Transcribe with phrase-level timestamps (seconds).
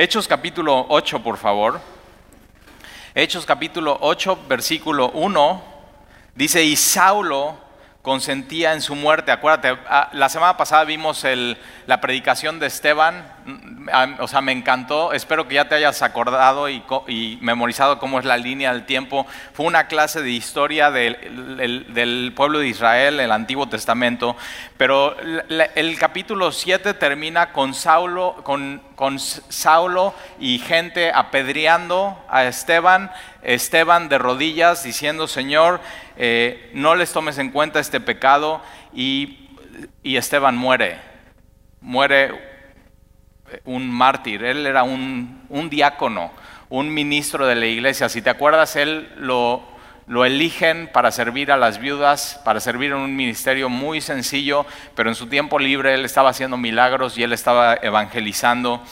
[0.00, 1.80] Hechos capítulo 8, por favor.
[3.16, 5.62] Hechos capítulo 8, versículo 1,
[6.36, 7.56] dice, y Saulo
[8.02, 9.32] consentía en su muerte.
[9.32, 9.76] Acuérdate,
[10.12, 11.26] la semana pasada vimos
[11.86, 13.88] la predicación de Esteban, mm,
[14.20, 18.36] o sea, me encantó, espero que ya te hayas acordado y, memorizado cómo es la
[18.36, 19.26] línea del tiempo.
[19.52, 24.36] Fue una clase de historia del, pueblo de Israel, el Antiguo Testamento,
[24.76, 33.10] pero el, capítulo 7 termina con Saulo, con Saulo y gente apedreando a Esteban,
[33.42, 35.80] Esteban de rodillas diciendo, Señor,
[36.20, 38.60] eh, no les tomes en cuenta este pecado
[38.92, 39.46] y,
[40.02, 40.98] Esteban muere,
[41.80, 42.32] muere
[43.64, 46.32] un mártir, él era un, diácono,
[46.70, 51.78] un ministro de la iglesia, si te acuerdas, él lo eligen para servir a las
[51.78, 56.30] viudas, para servir en un ministerio muy sencillo, pero en su tiempo libre él estaba
[56.30, 58.82] haciendo milagros y él estaba evangelizando.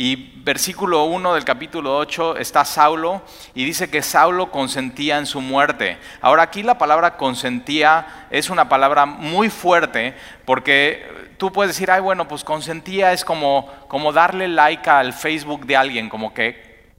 [0.00, 3.20] Y versículo 1 del capítulo 8 está Saulo
[3.52, 5.98] y dice que Saulo consentía en su muerte.
[6.20, 12.00] Ahora aquí la palabra consentía es una palabra muy fuerte porque tú puedes decir, ay
[12.00, 16.92] bueno, pues consentía es como, como darle like al Facebook de alguien, como que,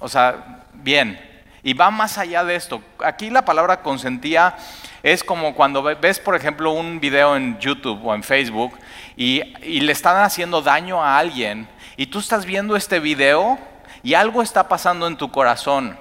[0.00, 1.20] o sea, bien.
[1.62, 2.82] Y va más allá de esto.
[3.04, 4.56] Aquí la palabra consentía
[5.04, 8.76] es como cuando ves, por ejemplo, un video en YouTube o en Facebook
[9.16, 13.58] y, y le están haciendo daño a alguien y tú estás viendo este video
[14.02, 15.98] y algo está pasando en tu corazón.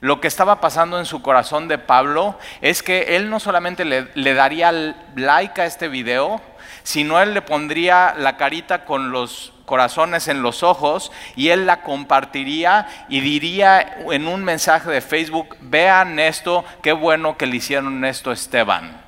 [0.00, 4.34] Lo que estaba pasando en su corazón de Pablo es que él no solamente le,
[4.34, 4.72] daría
[5.14, 6.40] like a este video,
[6.82, 11.80] sino él le pondría la carita con los corazones en los ojos y él la
[11.82, 18.04] compartiría y diría en un mensaje de Facebook, vean esto, qué bueno que le hicieron
[18.04, 19.02] esto a Esteban.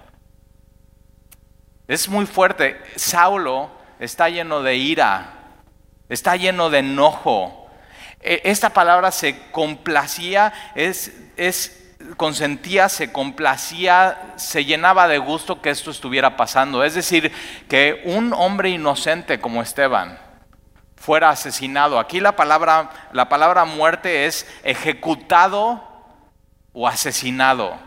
[1.88, 2.80] Es muy fuerte.
[2.96, 5.35] Saulo está lleno de ira,
[6.08, 7.68] está lleno de enojo.
[8.20, 11.12] E, esta palabra se complacía, es,
[12.16, 16.84] consentía, se complacía, se llenaba de gusto que esto estuviera pasando.
[16.84, 17.32] Es decir,
[17.68, 20.18] que un hombre inocente como Esteban
[20.96, 21.98] fuera asesinado.
[21.98, 25.82] Aquí la palabra, la palabra muerte es ejecutado
[26.72, 27.78] o asesinado.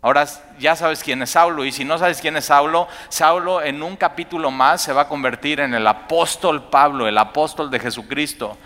[0.00, 0.26] Ahora
[0.58, 3.96] ya sabes quién es Saulo y si no sabes quién es Saulo, Saulo en un
[3.96, 8.56] capítulo más se va a convertir en el apóstol Pablo, el apóstol de Jesucristo.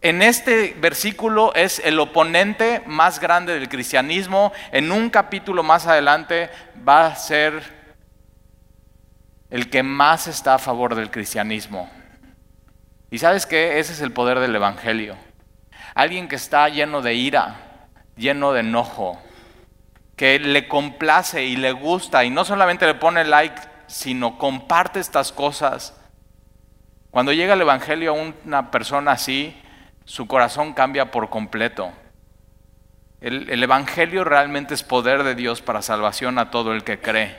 [0.00, 4.52] En este versículo es el oponente más grande del cristianismo.
[4.70, 6.50] En un capítulo más adelante
[6.86, 7.62] va a ser
[9.48, 11.90] el que más está a favor del cristianismo.
[13.10, 15.16] Y sabes que ese es el poder del Evangelio.
[15.94, 19.18] Alguien que está lleno de ira, lleno de enojo,
[20.16, 25.32] que le complace y le gusta y no solamente le pone like, sino comparte estas
[25.32, 25.98] cosas.
[27.10, 29.56] Cuando llega el Evangelio a una persona así,
[30.04, 31.92] su corazón cambia por completo.
[33.20, 37.36] El, el, Evangelio realmente es poder de Dios para salvación a todo el que cree.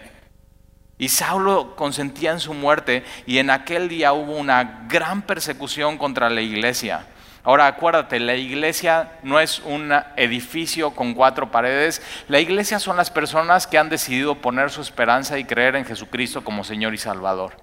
[0.98, 6.30] Y Saulo consentía en su muerte y en aquel día hubo una gran persecución contra
[6.30, 7.06] la iglesia.
[7.46, 13.12] Ahora acuérdate, la iglesia no es un edificio con cuatro paredes, la iglesia son las
[13.12, 17.56] personas que han decidido poner su esperanza y creer en Jesucristo como Señor y Salvador.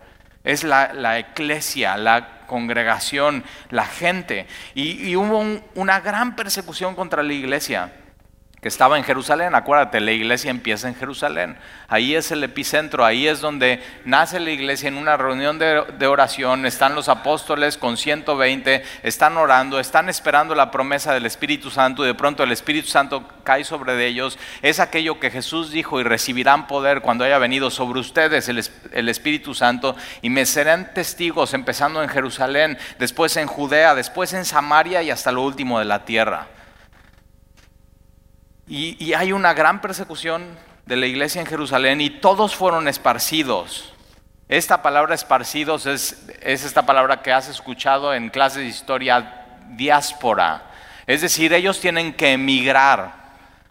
[0.44, 4.46] Es la, la iglesia, la congregación, la gente.
[4.74, 7.90] Y, hubo una gran persecución contra la iglesia
[8.62, 9.56] que estaba en Jerusalén.
[9.56, 11.56] Acuérdate, la iglesia empieza en Jerusalén.
[11.88, 16.64] Ahí es el epicentro, ahí es donde nace la iglesia en una reunión de, oración.
[16.64, 22.06] Están los apóstoles con 120, están orando, están esperando la promesa del Espíritu Santo y
[22.06, 24.38] de pronto el Espíritu Santo cae sobre ellos.
[24.62, 29.08] Es aquello que Jesús dijo y recibirán poder cuando haya venido sobre ustedes el, el
[29.08, 35.02] Espíritu Santo y me serán testigos empezando en Jerusalén, después en Judea, después en Samaria
[35.02, 36.46] y hasta lo último de la tierra.
[38.68, 40.56] Y, hay una gran persecución
[40.86, 43.92] de la iglesia en Jerusalén y todos fueron esparcidos.
[44.48, 50.70] Esta palabra esparcidos es, es, esta palabra que has escuchado en clases de historia diáspora.
[51.06, 53.21] Es decir, ellos tienen que emigrar.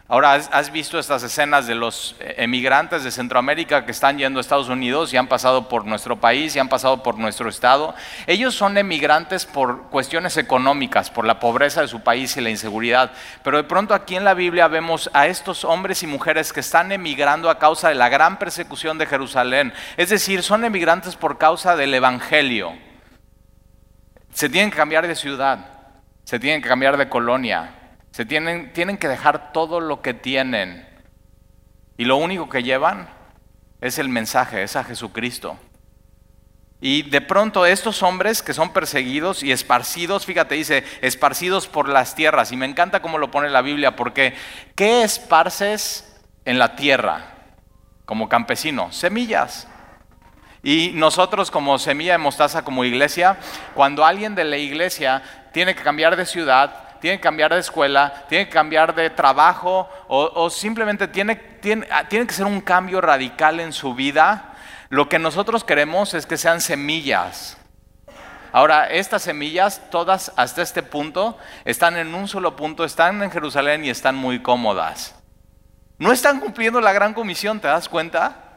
[0.08, 4.42] Ahora, ¿has visto estas escenas de los eh, emigrantes de Centroamérica que están yendo a
[4.42, 7.94] Estados Unidos y han pasado por nuestro país y han pasado por nuestro estado?
[8.26, 13.12] Ellos son emigrantes por cuestiones económicas, por la pobreza de su país y la inseguridad.
[13.44, 16.90] Pero de pronto aquí en la Biblia vemos a estos hombres y mujeres que están
[16.90, 19.72] emigrando a causa de la gran persecución de Jerusalén.
[19.96, 22.72] Es decir, son emigrantes por causa del Evangelio.
[24.34, 25.58] Se tienen que cambiar de ciudad,
[26.24, 27.81] se tienen que cambiar de colonia,
[28.12, 30.88] se tienen, tienen que dejar todo lo que tienen.
[31.96, 33.08] Y lo único que llevan
[33.80, 35.58] es el mensaje, es a Jesucristo.
[36.80, 42.14] Y de pronto estos hombres que son perseguidos y esparcidos, fíjate, dice, esparcidos por las
[42.14, 42.52] tierras.
[42.52, 44.34] Y me encanta cómo lo pone la Biblia, porque
[44.74, 47.34] ¿qué esparces en la tierra
[48.04, 48.92] como campesino?
[48.92, 49.68] Semillas.
[50.62, 53.38] Y nosotros como semilla de mostaza, como iglesia,
[53.74, 55.22] cuando alguien de la iglesia
[55.52, 59.90] tiene que cambiar de ciudad, tiene que cambiar de escuela, tiene que cambiar de trabajo
[60.06, 64.54] o, simplemente tiene, tiene, tiene que ser un cambio radical en su vida,
[64.88, 67.58] lo que nosotros queremos es que sean semillas.
[68.52, 73.84] Ahora, estas semillas, todas hasta este punto, están en un solo punto, están en Jerusalén
[73.84, 75.16] y están muy cómodas.
[75.98, 78.51] No están cumpliendo la gran comisión, ¿te das cuenta?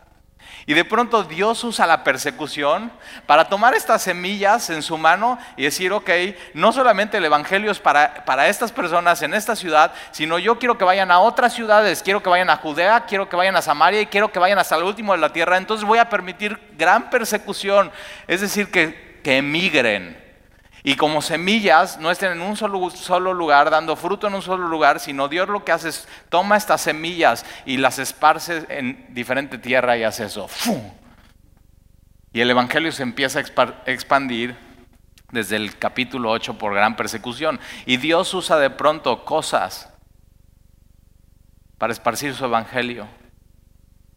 [0.68, 2.92] Y de pronto Dios usa la persecución
[3.28, 6.10] para tomar estas semillas en su mano y decir, ok,
[6.56, 10.76] no solamente el Evangelio es para, para, estas personas en esta ciudad, sino yo quiero
[10.76, 14.02] que vayan a otras ciudades, quiero que vayan a Judea, quiero que vayan a Samaria
[14.02, 15.58] y quiero que vayan hasta el último de la tierra.
[15.58, 17.92] Entonces voy a permitir gran persecución,
[18.28, 20.25] es decir, que, que emigren.
[20.88, 24.68] Y como semillas no estén en un solo, solo, lugar, dando fruto en un solo
[24.68, 29.58] lugar, sino Dios lo que hace es toma estas semillas y las esparce en diferente
[29.58, 30.48] tierra y hace eso.
[32.34, 33.42] Y el Evangelio se empieza a
[33.88, 34.56] expandir
[35.32, 37.60] desde el capítulo 8 por gran persecución.
[37.88, 39.92] Y Dios usa de pronto cosas
[41.80, 43.08] para esparcir su Evangelio.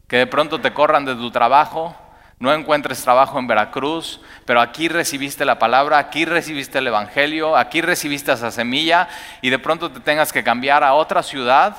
[0.07, 1.97] Que de pronto te corran de tu trabajo
[2.39, 7.81] no encuentres trabajo en Veracruz, pero aquí recibiste la palabra, aquí recibiste el Evangelio, aquí
[7.81, 9.09] recibiste esa semilla
[9.43, 11.77] y de pronto te tengas que cambiar a otra ciudad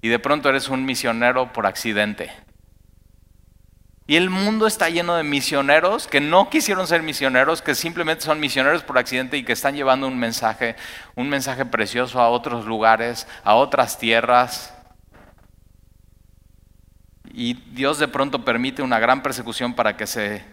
[0.00, 2.30] y de pronto eres un misionero por accidente.
[4.08, 8.38] Y el mundo está lleno de misioneros que no quisieron ser misioneros, que simplemente son
[8.38, 10.76] misioneros por accidente y que están llevando un mensaje,
[11.16, 14.75] un mensaje precioso a otros lugares, a otras tierras.
[17.32, 20.44] Y Dios de pronto permite una gran persecución para que se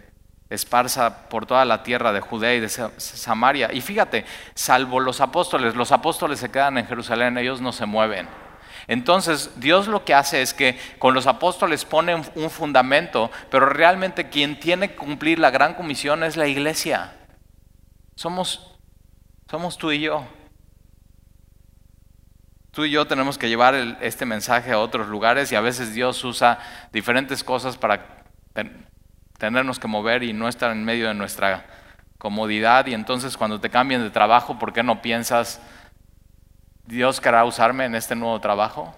[0.50, 3.72] esparza por toda la tierra de Judea y de Samaria.
[3.72, 4.24] Y fíjate,
[4.54, 8.28] salvo los apóstoles, los apóstoles se quedan en Jerusalén, ellos no se mueven.
[8.86, 14.28] Entonces Dios lo que hace es que con los apóstoles pone un fundamento, pero realmente
[14.28, 17.14] quien tiene que cumplir la gran comisión es la iglesia.
[18.14, 18.76] Somos,
[19.50, 20.26] somos tú y yo.
[22.74, 26.24] Tú y yo tenemos que llevar este mensaje a otros lugares y a veces Dios
[26.24, 26.58] usa
[26.92, 28.04] diferentes cosas para
[29.38, 31.66] tenernos que mover y no estar en medio de nuestra
[32.18, 32.86] comodidad.
[32.86, 35.60] Y entonces cuando te cambien de trabajo, ¿por qué no piensas,
[36.84, 38.92] Dios querrá usarme en este nuevo trabajo?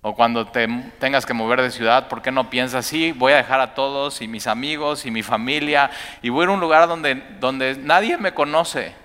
[0.00, 0.66] O cuando te
[0.98, 4.22] tengas que mover de ciudad, ¿por qué no piensas, sí, voy a dejar a todos
[4.22, 5.90] y mis amigos y mi familia
[6.22, 9.01] y voy a ir a un lugar donde, donde nadie me conoce?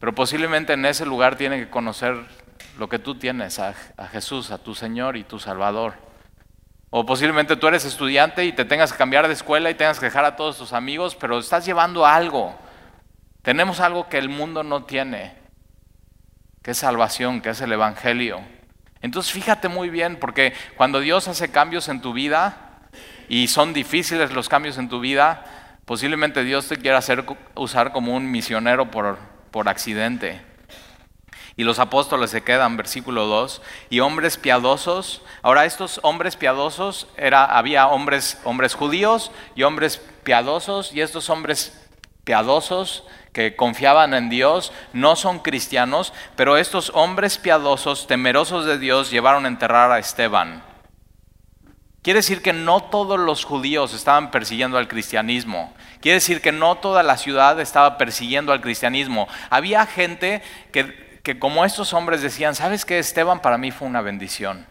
[0.00, 2.16] Pero posiblemente en ese lugar tiene que conocer
[2.78, 3.74] lo que tú tienes, a,
[4.10, 5.94] Jesús, a tu Señor y tu Salvador.
[6.88, 10.06] O posiblemente tú eres estudiante y te tengas que cambiar de escuela y tengas que
[10.06, 12.58] dejar a todos tus amigos, pero estás llevando algo.
[13.42, 15.34] Tenemos algo que el mundo no tiene,
[16.62, 18.40] que es salvación, que es el Evangelio.
[19.02, 22.70] Entonces fíjate muy bien, porque cuando Dios hace cambios en tu vida,
[23.28, 25.44] y son difíciles los cambios en tu vida,
[25.84, 27.24] posiblemente Dios te quiera hacer
[27.54, 29.18] usar como un misionero por,
[29.50, 30.42] por accidente.
[31.56, 33.60] Y los apóstoles se quedan, versículo 2,
[33.90, 35.22] y hombres piadosos.
[35.42, 41.78] Ahora estos hombres piadosos, era, había hombres, hombres judíos y hombres piadosos, y estos hombres
[42.24, 49.10] piadosos que confiaban en Dios no son cristianos, pero estos hombres piadosos, temerosos de Dios,
[49.10, 50.62] llevaron a enterrar a Esteban.
[52.02, 55.74] Quiere decir que no todos los judíos estaban persiguiendo al cristianismo.
[56.00, 59.28] Quiere decir que no toda la ciudad estaba persiguiendo al cristianismo.
[59.50, 60.42] Había gente
[60.72, 62.98] que, que como estos hombres decían, ¿sabes qué?
[62.98, 64.66] Esteban para mí fue una bendición.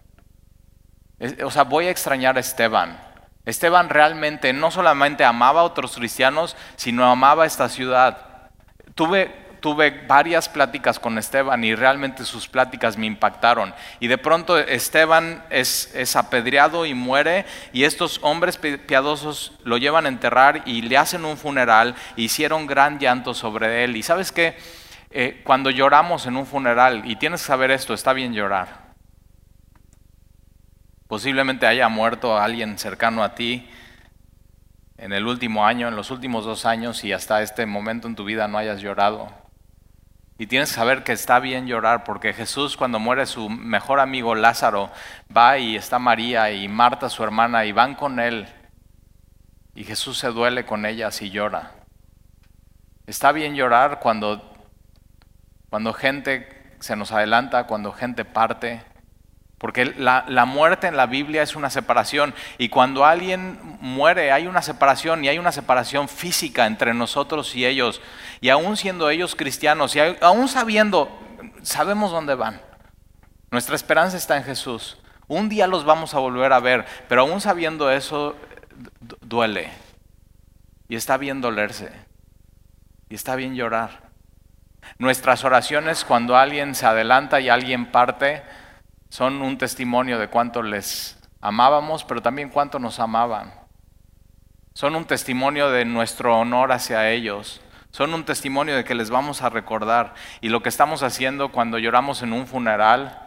[1.43, 2.99] O sea, voy a extrañar a Esteban.
[3.45, 8.49] Esteban realmente no solamente amaba a otros cristianos, sino amaba esta ciudad.
[8.95, 13.73] Tuve tuve varias pláticas con Esteban y realmente sus pláticas me impactaron.
[13.99, 20.09] Y de pronto Esteban es, apedreado y muere y estos hombres piadosos lo llevan a
[20.09, 23.95] enterrar y le hacen un funeral, hicieron gran llanto sobre él.
[23.95, 24.57] Y sabes que
[25.11, 28.89] eh, cuando lloramos en un funeral, y tienes que saber esto, está bien llorar.
[31.07, 33.67] Posiblemente haya muerto alguien cercano a ti
[34.99, 38.25] en el último año, en los últimos dos años y hasta este momento en tu
[38.25, 39.38] vida no hayas llorado.
[40.39, 44.35] Y tienes que saber que está bien llorar porque Jesús cuando muere su mejor amigo
[44.35, 44.89] Lázaro
[45.35, 48.47] va y está María y Marta su hermana y van con él.
[49.75, 51.73] Y Jesús se duele con ellas y llora.
[53.05, 54.55] Está bien llorar cuando,
[55.69, 58.81] cuando gente se nos adelanta, cuando gente parte.
[59.59, 62.33] Porque la, la, muerte en la Biblia es una separación.
[62.57, 67.65] Y cuando alguien muere hay una separación y hay una separación física entre nosotros y
[67.65, 68.01] ellos.
[68.39, 71.11] Y aún siendo ellos cristianos y aún sabiendo,
[71.61, 72.61] sabemos dónde van.
[73.51, 74.97] Nuestra esperanza está en Jesús.
[75.27, 78.35] Un día los vamos a volver a ver, pero aún sabiendo eso,
[79.21, 79.71] duele.
[80.87, 81.91] Y está bien dolerse.
[83.09, 84.09] Y está bien llorar.
[84.97, 88.41] Nuestras oraciones cuando alguien se adelanta y alguien parte
[89.09, 93.53] son un testimonio de cuánto les amábamos, pero también cuánto nos amaban.
[94.73, 97.61] Son un testimonio de nuestro honor hacia ellos.
[97.91, 100.13] Son un testimonio de que les vamos a recordar.
[100.41, 103.19] Y lo que estamos haciendo cuando lloramos en un funeral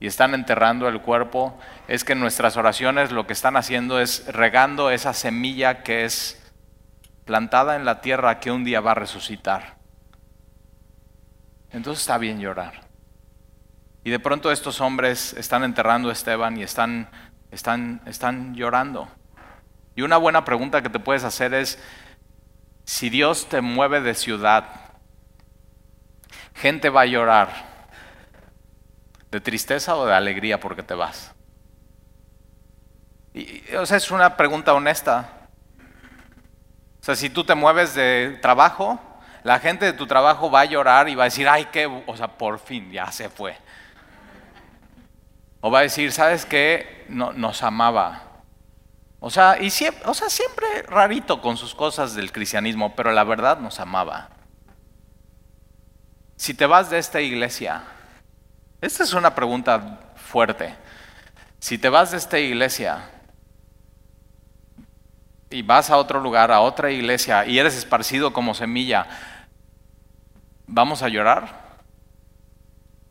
[0.00, 4.90] y están enterrando el cuerpo es que nuestras oraciones lo que están haciendo es regando
[4.90, 6.52] esa semilla que es
[7.26, 9.76] plantada en la tierra que un día va a resucitar.
[11.70, 12.85] Entonces está bien llorar.
[14.06, 17.10] Y de pronto estos hombres están enterrando a Esteban y están,
[17.50, 19.08] están, están llorando.
[19.96, 21.76] Y una buena pregunta que te puedes hacer es,
[22.84, 24.64] si Dios te mueve de ciudad,
[26.54, 27.48] gente va a llorar,
[29.32, 31.34] ¿de tristeza o de alegría porque te vas?
[33.34, 35.48] Y, o sea, es una pregunta honesta.
[37.00, 39.00] O sea, si tú te mueves de trabajo,
[39.42, 42.16] la gente de tu trabajo va a llorar y va a decir, ay, qué, o
[42.16, 43.58] sea, por fin ya se fue.
[45.66, 47.04] O va a decir, ¿sabes qué?
[47.08, 48.22] No, nos amaba.
[49.18, 53.58] O sea, siempre, o sea, siempre rarito con sus cosas del cristianismo, pero la verdad
[53.58, 54.28] nos amaba.
[56.36, 57.82] Si te vas de esta iglesia,
[58.80, 60.72] esta es una pregunta fuerte.
[61.58, 63.10] Si te vas de esta iglesia
[65.50, 69.08] y vas a otro lugar, a otra iglesia, y eres esparcido como semilla,
[70.68, 71.65] ¿vamos a llorar?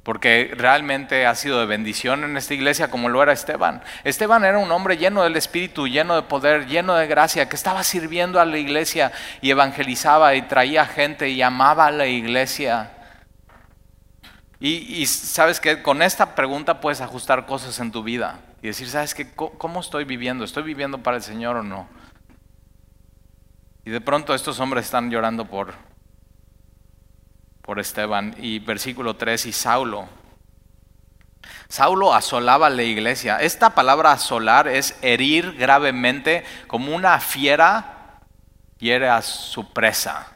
[0.05, 3.81] Porque realmente ha sido de bendición en esta iglesia como lo era Esteban.
[4.03, 7.83] Esteban era un hombre lleno del Espíritu, lleno de poder, lleno de gracia, que estaba
[7.83, 12.91] sirviendo a la iglesia y evangelizaba y traía gente y amaba a la iglesia.
[14.59, 19.15] Y, sabes que con esta pregunta puedes ajustar cosas en tu vida y decir, ¿sabes
[19.15, 19.31] qué?
[19.33, 20.45] ¿Cómo estoy viviendo?
[20.45, 21.89] ¿Estoy viviendo para el Señor o no?
[23.83, 25.73] Y de pronto estos hombres están llorando por,
[27.65, 28.35] por Esteban.
[28.39, 30.07] Y versículo 3, y Saulo.
[31.67, 33.37] Saulo asolaba la iglesia.
[33.37, 38.21] Esta palabra asolar es herir gravemente como una fiera
[38.77, 40.27] hiere a su presa.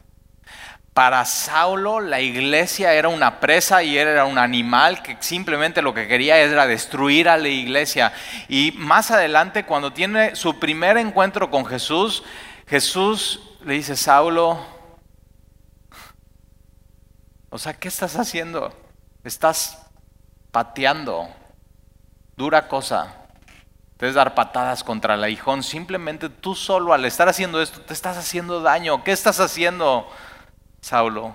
[0.92, 6.08] Para Saulo la iglesia era una presa y era un animal que simplemente lo que
[6.08, 8.12] quería era destruir a la iglesia.
[8.48, 12.24] Y más adelante cuando tiene su primer encuentro con Jesús,
[12.66, 14.66] Jesús le dice, Saulo,
[17.50, 18.72] o sea, ¿qué estás haciendo?
[19.24, 19.86] Estás
[20.52, 21.28] pateando.
[22.36, 23.16] Dura cosa.
[23.98, 25.62] Debes dar patadas contra el aguijón.
[25.62, 29.04] Simplemente tú solo al estar haciendo esto te estás haciendo daño.
[29.04, 30.08] ¿Qué estás haciendo,
[30.80, 31.34] Saulo?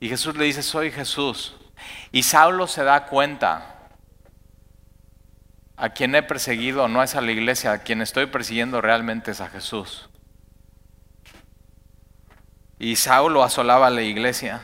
[0.00, 1.56] Y Jesús le dice, soy Jesús.
[2.12, 3.72] Y Saulo se da cuenta.
[5.76, 9.40] A quien he perseguido no es a la iglesia, a quien estoy persiguiendo realmente es
[9.42, 10.08] a Jesús.
[12.78, 14.60] Y Saulo asolaba la iglesia.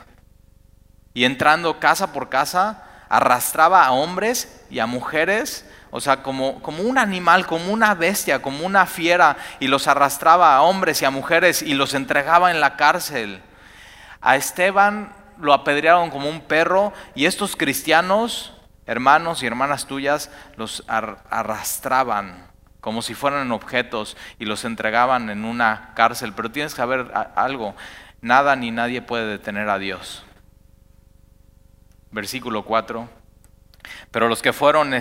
[1.14, 6.82] Y entrando casa por casa, arrastraba a hombres y a mujeres, o sea, como, como
[6.82, 11.10] un animal, como una bestia, como una fiera, y los arrastraba a hombres y a
[11.10, 13.42] mujeres y los entregaba en la cárcel.
[14.20, 18.54] A Esteban lo apedrearon como un perro y estos cristianos,
[18.86, 22.51] hermanos y hermanas tuyas, los arrastraban
[22.82, 26.34] como si fueran objetos y los entregaban en una cárcel.
[26.34, 27.76] Pero tienes que saber algo,
[28.20, 30.24] nada ni nadie puede detener a Dios.
[32.10, 33.08] Versículo 4.
[34.10, 34.92] Pero los que fueron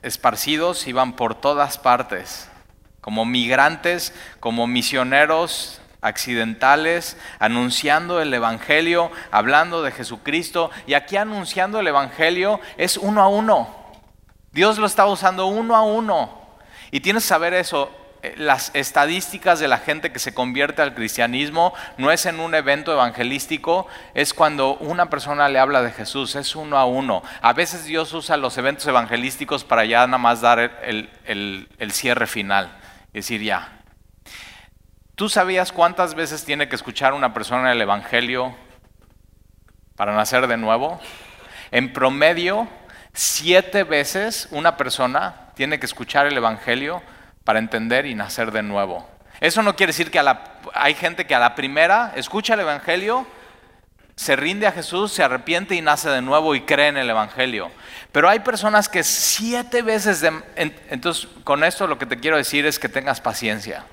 [0.00, 2.48] esparcidos iban por todas partes,
[3.00, 10.70] como migrantes, como misioneros accidentales, anunciando el Evangelio, hablando de Jesucristo.
[10.86, 13.74] Y aquí anunciando el Evangelio es uno a uno.
[14.52, 16.43] Dios lo está usando uno a uno.
[16.90, 17.90] Y tienes que saber eso,
[18.22, 22.54] eh, las estadísticas de la gente que se convierte al cristianismo no es en un
[22.54, 27.22] evento evangelístico, es cuando una persona le habla de Jesús, es uno a uno.
[27.42, 32.26] A veces Dios usa los eventos evangelísticos para ya nada más dar el, el cierre
[32.26, 32.76] final,
[33.08, 33.80] es decir, ya.
[35.14, 38.56] ¿Tú sabías cuántas veces tiene que escuchar una persona el Evangelio
[39.94, 41.00] para nacer de nuevo?
[41.70, 42.66] En promedio,
[43.12, 47.02] siete veces una persona tiene que escuchar el Evangelio
[47.44, 49.08] para entender y nacer de nuevo.
[49.40, 50.20] Eso no quiere decir que
[50.74, 53.26] hay gente que a la primera escucha el Evangelio
[54.16, 57.70] se rinde a Jesús, se arrepiente y nace de nuevo y cree en el Evangelio.
[58.12, 60.24] Pero hay personas que siete veces,
[60.56, 63.84] entonces con esto lo que te quiero decir es que tengas paciencia.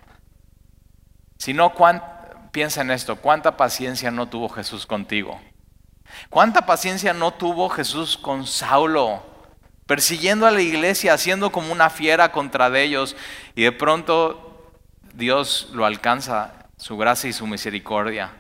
[1.40, 1.74] Si no,
[2.52, 5.42] piensa en esto, ¿cuánta paciencia no tuvo Jesús contigo?
[6.30, 9.31] ¿Cuánta paciencia no tuvo Jesús con Saulo?
[9.92, 13.18] Persiguiendo a la iglesia, haciendo como una fiera contra ellos
[13.56, 14.72] y de pronto
[15.16, 18.32] Dios lo alcanza, su gracia y su misericordia.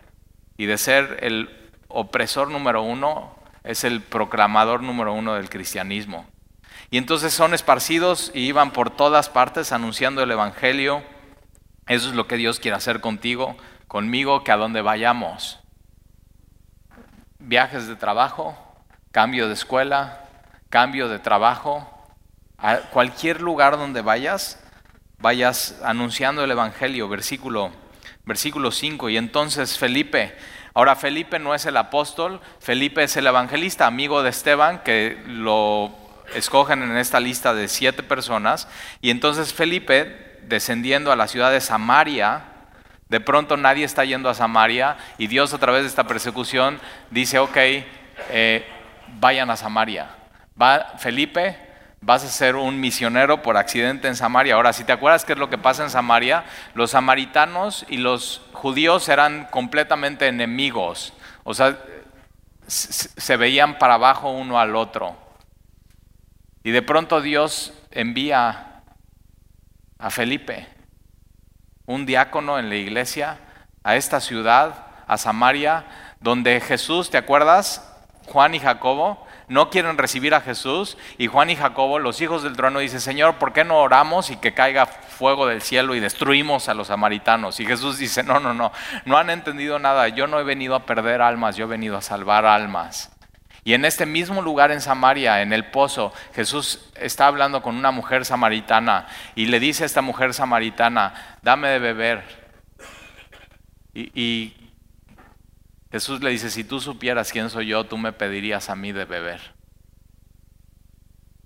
[0.56, 1.50] Y de ser el
[1.90, 6.26] opresor número uno, es el proclamador número uno del cristianismo.
[6.90, 11.04] Y entonces son esparcidos y iban por todas partes anunciando el Evangelio.
[11.86, 13.58] Eso es lo que Dios quiere hacer contigo,
[13.90, 15.60] conmigo, que a donde vayamos.
[17.40, 18.58] Viajes de trabajo,
[19.12, 20.22] cambio de escuela,
[20.72, 21.88] cambio de trabajo,
[22.58, 24.60] a cualquier lugar donde vayas,
[25.20, 27.72] vayas anunciando el Evangelio, versículo,
[28.26, 29.10] versículo 5.
[29.10, 30.36] Y entonces Felipe,
[30.74, 35.92] Ahora Felipe no es el apóstol, Felipe es el evangelista, amigo de Esteban, que lo
[36.34, 38.70] escogen en esta lista de siete personas.
[39.02, 42.44] Y entonces Felipe, descendiendo a la ciudad de Samaria,
[43.10, 47.40] de pronto nadie está yendo a Samaria y Dios a través de esta persecución dice,
[47.40, 47.58] ok,
[48.30, 48.66] eh,
[49.20, 50.21] vayan a Samaria.
[50.98, 51.58] Felipe,
[52.02, 54.56] vas a ser un misionero por accidente en Samaria.
[54.56, 56.44] Ahora, si te acuerdas qué es lo que pasa en Samaria,
[56.74, 61.78] los samaritanos y los judíos eran completamente enemigos, o sea,
[62.68, 65.16] se veían para abajo uno al otro.
[66.64, 68.82] Y de pronto Dios envía
[69.98, 70.68] a Felipe,
[71.86, 73.40] un diácono en la iglesia,
[73.84, 75.86] a esta ciudad, a Samaria,
[76.20, 77.88] donde Jesús, ¿te acuerdas?
[78.28, 82.56] Juan y Jacobo no quieren recibir a Jesús y Juan y Jacobo, los hijos del
[82.56, 86.70] trono, dicen, Señor, ¿por qué no oramos y que caiga fuego del cielo y destruimos
[86.70, 87.60] a los samaritanos?
[87.60, 88.72] Y Jesús dice, no, no, no,
[89.04, 92.02] no han entendido nada, yo no he venido a perder almas, yo he venido a
[92.02, 93.12] salvar almas.
[93.66, 97.92] Y en este mismo lugar en Samaria, en el pozo, Jesús está hablando con una
[97.92, 102.24] mujer samaritana y le dice a esta mujer samaritana, dame de beber.
[103.94, 104.56] Y,
[105.92, 109.06] Jesús le dice, si tú supieras quién soy yo, tú me pedirías a mí de
[109.06, 109.54] beber.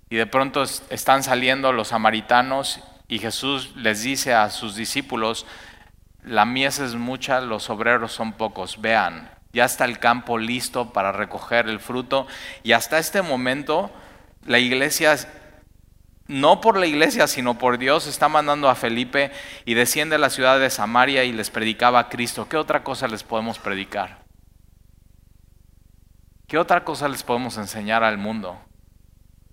[0.08, 5.46] Y de pronto están saliendo los samaritanos y Jesús les dice a sus discípulos,
[6.22, 11.10] la mies es mucha, los obreros son pocos, vean, ya está el campo listo para
[11.10, 12.28] recoger el fruto
[12.62, 13.90] y hasta este momento
[14.44, 15.16] la iglesia,
[16.28, 19.32] no por la iglesia, sino por Dios, está mandando a Felipe
[19.64, 22.48] y desciende a la ciudad de Samaria y les predicaba a Cristo.
[22.48, 24.25] ¿Qué otra cosa les podemos predicar?
[26.46, 28.56] ¿Qué otra cosa les podemos enseñar al mundo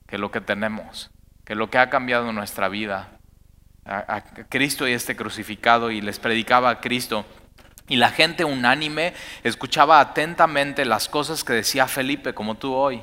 [0.07, 1.09] que lo que tenemos,
[1.43, 3.17] que lo que ha cambiado nuestra vida?
[3.83, 7.25] A, Cristo y este crucificado y les predicaba a Cristo.
[7.87, 13.01] Y la gente unánime escuchaba atentamente las cosas que decía Felipe, como tú hoy.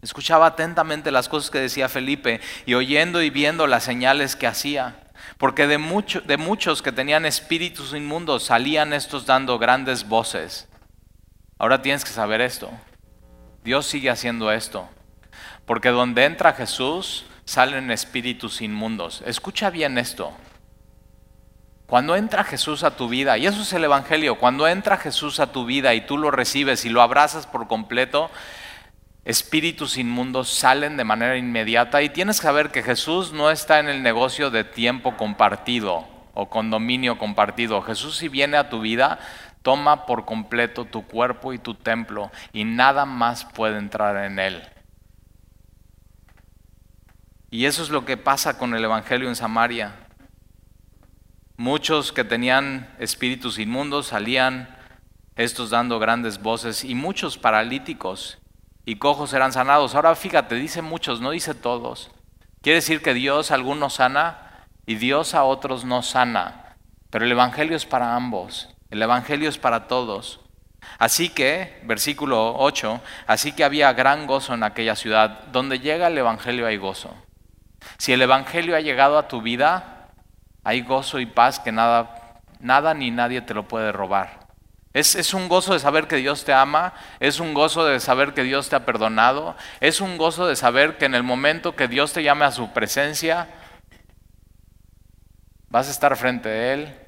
[0.00, 4.96] Escuchaba atentamente las cosas que decía Felipe y oyendo y viendo las señales que hacía.
[5.36, 5.78] Porque de,
[6.24, 10.68] de muchos que tenían espíritus inmundos salían estos dando grandes voces.
[11.58, 12.70] Ahora tienes que saber esto.
[13.64, 14.88] Dios sigue haciendo esto.
[15.66, 19.22] Porque donde entra Jesús, salen espíritus inmundos.
[19.26, 20.32] Escucha bien esto.
[21.86, 25.52] Cuando entra Jesús a tu vida, y eso es el Evangelio, cuando entra Jesús a
[25.52, 28.30] tu vida y tú lo recibes y lo abrazas por completo,
[29.24, 33.88] espíritus inmundos salen de manera inmediata y tienes que saber que Jesús no está en
[33.88, 37.80] el negocio de tiempo compartido o condominio compartido.
[37.82, 39.18] Jesús si viene a tu vida,
[39.64, 44.62] toma por completo tu cuerpo y tu templo y nada más puede entrar en él.
[47.50, 49.94] Y eso es lo que pasa con el Evangelio en Samaria.
[51.56, 54.76] Muchos que tenían espíritus inmundos salían,
[55.34, 58.38] estos dando grandes voces, y muchos paralíticos
[58.84, 59.94] y cojos eran sanados.
[59.94, 62.10] Ahora fíjate, dice muchos, no dice todos.
[62.60, 66.76] Quiere decir que Dios a algunos sana y Dios a otros no sana.
[67.08, 68.73] Pero el Evangelio es para ambos.
[68.94, 70.38] El Evangelio es para todos.
[71.00, 75.46] Así que, versículo 8, así que había gran gozo en aquella ciudad.
[75.50, 77.12] Donde llega el Evangelio hay gozo.
[77.98, 80.10] Si el Evangelio ha llegado a tu vida,
[80.62, 84.46] hay gozo y paz que nada, nada ni nadie te lo puede robar.
[84.92, 88.32] Es, es, un gozo de saber que Dios te ama, es un gozo de saber
[88.32, 91.88] que Dios te ha perdonado, es un gozo de saber que en el momento que
[91.88, 93.48] Dios te llame a su presencia,
[95.68, 97.03] vas a estar frente a Él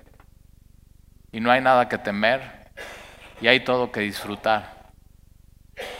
[1.37, 2.41] y no hay nada que temer
[3.43, 4.73] y hay todo que disfrutar.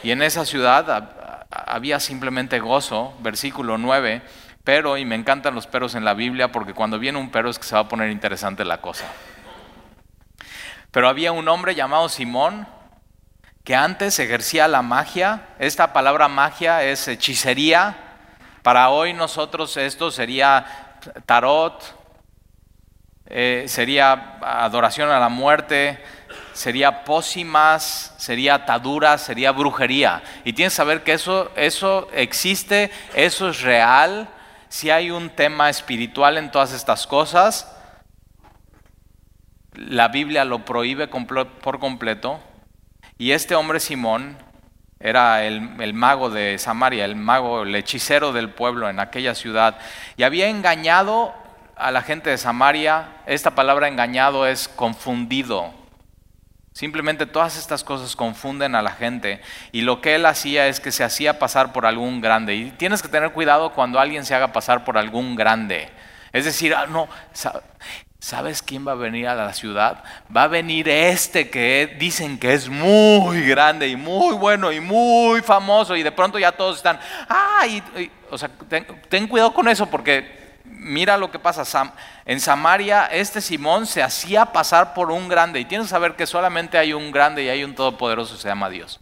[0.01, 4.23] Y en esa ciudad había simplemente gozo, versículo 9,
[4.63, 7.59] pero, y me encantan los peros en la Biblia porque cuando viene un pero es
[7.59, 9.05] que se va a poner interesante la cosa.
[10.89, 12.67] Pero había un hombre llamado Simón
[13.63, 15.49] que antes ejercía la magia.
[15.59, 17.95] Esta palabra magia es hechicería.
[18.63, 20.65] Para hoy nosotros esto sería
[21.27, 21.96] tarot,
[23.29, 25.99] eh, sería adoración a la muerte,
[26.53, 30.23] sería pócimas, sería ataduras, sería brujería.
[30.45, 34.29] Y tienes que saber que eso, eso existe, eso es real.
[34.69, 37.73] Si hay un tema espiritual en todas estas cosas,
[39.73, 42.39] la Biblia lo prohíbe por completo.
[43.17, 44.37] Y este hombre Simón
[44.99, 49.77] era el, el, mago de Samaria, el mago, el hechicero del pueblo en aquella ciudad.
[50.15, 51.35] Y había engañado
[51.77, 53.09] a la gente de Samaria.
[53.25, 55.73] Esta palabra engañado es confundido.
[56.73, 60.91] Simplemente todas estas cosas confunden a la gente y lo que él hacía es que
[60.91, 62.55] se hacía pasar por algún grande.
[62.55, 65.89] Y tienes que tener cuidado cuando alguien se haga pasar por algún grande.
[66.33, 67.07] Es decir, ah, no,
[68.19, 70.03] ¿sabes quién va a venir a la ciudad?
[70.35, 75.41] Va a venir este que dicen que es muy grande y muy bueno y muy
[75.41, 77.65] famoso y de pronto ya todos están, ah,
[78.29, 78.51] o sea,
[79.09, 80.46] ten cuidado con eso porque
[80.79, 81.93] mira lo que pasa.
[82.25, 85.59] En Samaria, este Simón se hacía pasar por un grande.
[85.59, 88.69] Y tienes que saber que solamente hay un grande y hay un todopoderoso, se llama
[88.69, 88.99] Dios.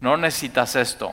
[0.00, 1.12] No necesitas esto.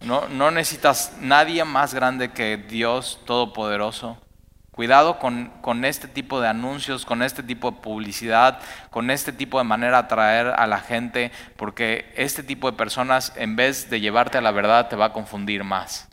[0.00, 4.16] No, necesitas nadie más grande que Dios todopoderoso.
[4.70, 9.58] Cuidado con, con, este tipo de anuncios, con este tipo de publicidad, con este tipo
[9.58, 14.00] de manera de atraer a la gente, porque este tipo de personas, en vez de
[14.00, 16.09] llevarte a la verdad, te va a confundir más.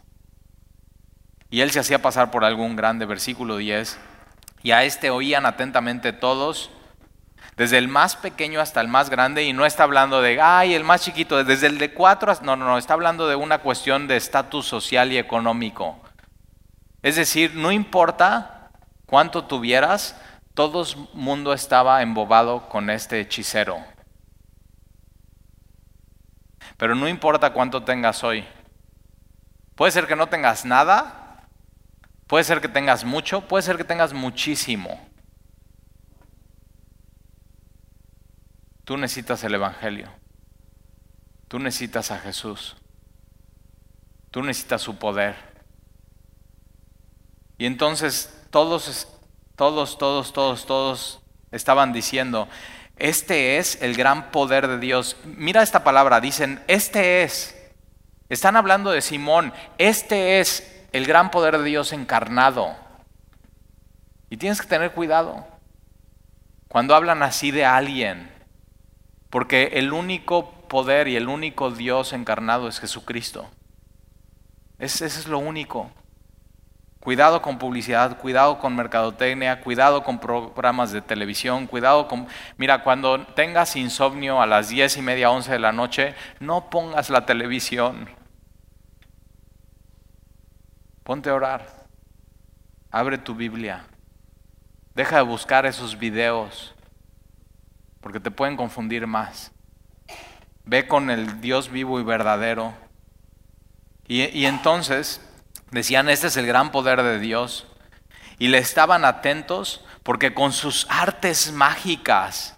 [1.50, 3.98] Y él se hacía pasar por algún grande, versículo 10.
[4.64, 6.72] Y a este oían atentamente todos,
[7.56, 10.84] desde el más pequeño hasta el más grande, y no está hablando de, ay, el
[10.84, 12.34] más chiquito, desde el de cuatro.
[12.42, 16.00] No, no, no, está hablando de una cuestión de estatus social y económico.
[17.02, 18.72] Es decir, no importa
[19.06, 20.20] cuánto tuvieras,
[20.54, 23.78] todo el mundo estaba embobado con este hechicero.
[26.78, 28.46] Pero no importa cuánto tengas hoy.
[29.76, 31.27] Puede ser que no tengas nada,
[32.28, 35.00] Puede ser que tengas mucho, puede ser que tengas muchísimo.
[38.84, 40.10] Tú necesitas el Evangelio.
[41.48, 42.76] Tú necesitas a Jesús.
[44.32, 45.36] Tú necesitas su poder.
[47.58, 49.08] Y entonces todos,
[49.56, 52.48] todos, todos, todos, todos estaban diciendo,
[52.98, 55.18] este es el gran poder de Dios.
[55.24, 57.56] Mira esta palabra, dicen, este es.
[58.30, 62.76] Están hablando de Simón, este es el gran poder de Dios encarnado.
[64.30, 65.46] Y tienes que tener cuidado
[66.68, 68.30] cuando hablan así de alguien,
[69.30, 73.50] porque el único poder y el único Dios encarnado es Jesucristo.
[74.80, 75.90] Ese, es lo único.
[77.00, 82.28] Cuidado con publicidad, cuidado con mercadotecnia, cuidado con programas de televisión, cuidado con...
[82.58, 87.10] Mira, cuando tengas insomnio a las diez y media, once de la noche, no pongas
[87.10, 88.10] la televisión.
[91.08, 91.66] Ponte a orar.
[92.92, 93.86] Abre tu Biblia.
[94.94, 96.76] Deja de buscar esos videos
[98.02, 99.54] porque te pueden confundir más.
[100.66, 102.74] Ve con el Dios vivo y verdadero.
[104.06, 105.22] Y, y, entonces
[105.72, 107.68] decían, este es el gran poder de Dios.
[108.38, 112.58] Y le estaban atentos porque con sus artes mágicas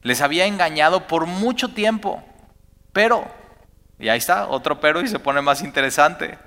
[0.00, 2.24] les había engañado por mucho tiempo.
[2.94, 3.30] Pero,
[3.98, 6.38] y ahí está, otro pero y se pone más interesante.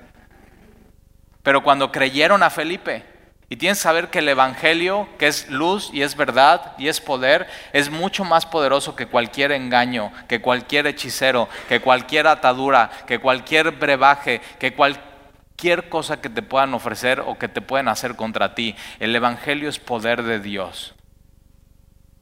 [1.47, 3.05] Pero cuando creyeron a Felipe,
[3.47, 6.99] y tienes que saber que el Evangelio, que es luz y es verdad y es
[6.99, 13.19] poder, es mucho más poderoso que cualquier engaño, que cualquier hechicero, que cualquier atadura, que
[13.19, 18.53] cualquier brebaje, que cualquier cosa que te puedan ofrecer o que te puedan hacer contra
[18.53, 18.75] ti.
[18.99, 20.95] El Evangelio es poder de Dios.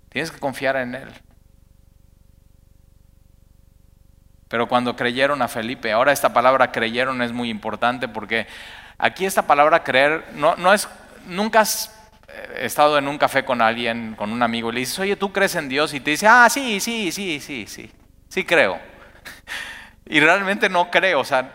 [0.09, 1.09] Tienes que confiar en Él.
[4.49, 8.45] Pero cuando creyeron a Felipe, ahora esta palabra creyeron es muy importante porque
[8.97, 10.87] Aquí esta palabra creer no, no es,
[11.27, 11.93] nunca has
[12.27, 15.31] eh, estado en un café con alguien, con un amigo, y le dices, oye, ¿tú
[15.31, 15.93] crees en Dios?
[15.93, 17.91] Y te dice, ah, sí, sí, sí, sí, sí,
[18.29, 18.79] sí creo.
[20.07, 21.51] Y realmente no creo, o sea,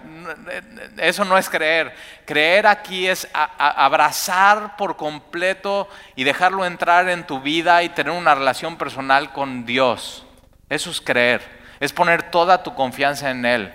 [0.97, 1.95] eso no es creer.
[2.27, 8.35] Creer aquí es abrazar por completo y dejarlo entrar en tu vida y tener una
[8.35, 10.27] relación personal con Dios.
[10.69, 11.43] Eso es creer,
[11.79, 13.73] es poner toda tu confianza en Él.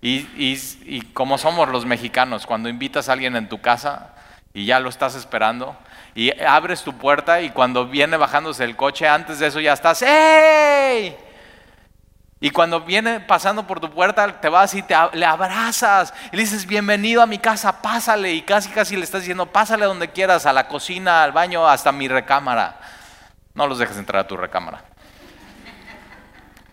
[0.00, 4.14] Y, como somos los mexicanos, cuando invitas a alguien en tu casa
[4.52, 5.76] y ya lo estás esperando,
[6.14, 10.02] y abres tu puerta y cuando viene bajándose el coche, antes de eso ya estás,
[10.02, 11.16] ¡Ey!
[12.38, 16.42] Y cuando viene pasando por tu puerta, te vas y te, le abrazas y le
[16.42, 18.32] dices, bienvenido a mi casa, pásale.
[18.32, 21.92] Y casi, casi le estás diciendo, pásale donde quieras, a la cocina, al baño, hasta
[21.92, 22.78] mi recámara.
[23.54, 24.84] No los dejes entrar a tu recámara.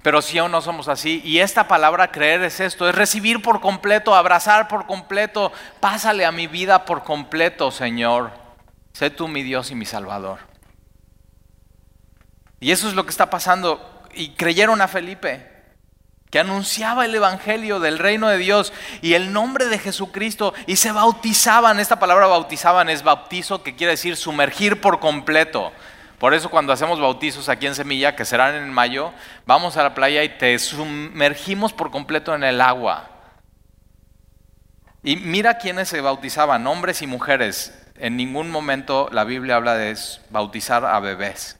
[0.04, 1.22] Pero si o no somos así.
[1.24, 5.52] Y esta palabra creer es esto, es recibir por completo, abrazar por completo.
[5.80, 8.32] Pásale a mi vida por completo, Señor.
[8.92, 10.40] Sé tú mi Dios y mi Salvador.
[12.60, 14.04] Y eso es lo que está pasando.
[14.14, 15.50] Y creyeron a Felipe,
[16.30, 20.92] que anunciaba el Evangelio del reino de Dios y el nombre de Jesucristo y se
[20.92, 21.80] bautizaban.
[21.80, 25.72] Esta palabra bautizaban es bautizo, que quiere decir sumergir por completo.
[26.24, 29.12] Por eso cuando hacemos bautizos aquí en Semilla, que serán en mayo,
[29.46, 33.10] vamos a la playa y te sumergimos por completo en el agua.
[35.04, 37.78] Y mira quiénes se bautizaban, hombres y mujeres.
[37.98, 39.98] En ningún momento la Biblia habla de
[40.30, 41.60] bautizar a bebés.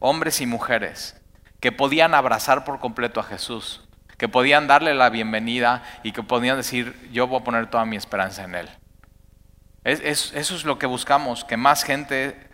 [0.00, 1.18] Hombres y mujeres
[1.58, 3.80] que podían abrazar por completo a Jesús,
[4.18, 7.96] que podían darle la bienvenida y que podían decir, yo voy a poner toda mi
[7.96, 8.68] esperanza en Él.
[9.84, 12.51] eso es lo que buscamos, que más gente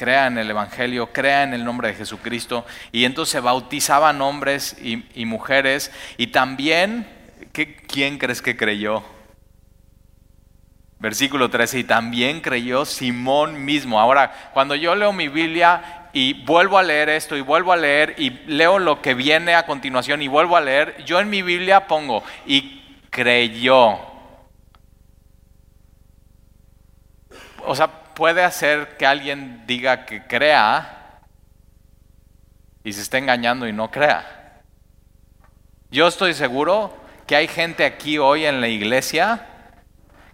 [0.00, 2.64] crea en el Evangelio, crea en el nombre de Jesucristo.
[2.90, 5.92] Y entonces se bautizaban hombres y, mujeres.
[6.16, 7.06] Y también,
[7.52, 9.02] ¿quién crees que creyó?
[11.00, 14.00] Versículo 13, y también creyó Simón mismo.
[14.00, 18.14] Ahora, cuando yo leo mi Biblia y vuelvo a leer esto y vuelvo a leer
[18.16, 21.86] y leo lo que viene a continuación y vuelvo a leer, yo en mi Biblia
[21.86, 23.98] pongo, y creyó.
[27.66, 31.22] O sea, puede hacer que alguien diga que crea
[32.84, 34.60] y se esté engañando y no crea.
[35.90, 36.94] Yo estoy seguro
[37.26, 39.46] que hay gente aquí hoy en la iglesia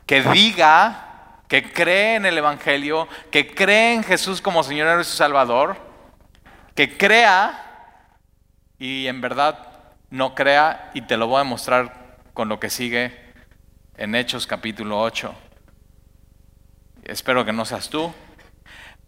[0.05, 5.14] que diga que cree en el Evangelio, que cree en Jesús como Señor y su
[5.14, 5.77] Salvador,
[6.75, 7.87] que crea
[8.81, 9.61] y en verdad
[10.11, 13.33] no crea y te lo voy a mostrar con lo que sigue
[13.96, 15.46] en Hechos capítulo 8.
[17.07, 18.12] Espero que no seas tú,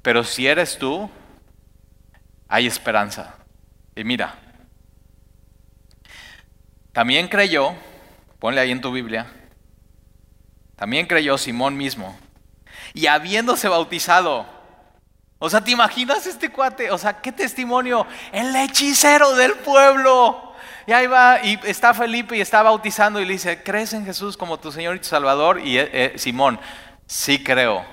[0.03, 1.11] pero si eres tú,
[2.47, 3.35] hay esperanza.
[3.97, 4.37] Y mira,
[6.93, 7.75] también creyó,
[8.39, 9.27] ponle ahí en tu Biblia,
[10.77, 12.17] también creyó Simón mismo,
[12.95, 14.47] y habiéndose bautizado,
[15.41, 16.93] o sea, ¿te imaginas este cuate?
[16.93, 18.07] O sea, ¿qué testimonio?
[18.33, 20.53] El hechicero del pueblo.
[20.87, 24.37] Y ahí va, y está Felipe y está bautizando y le dice, ¿crees en Jesús
[24.37, 25.61] como tu Señor y tu Salvador?
[25.61, 26.59] Y eh, eh, Simón,
[27.09, 27.85] Sí creo.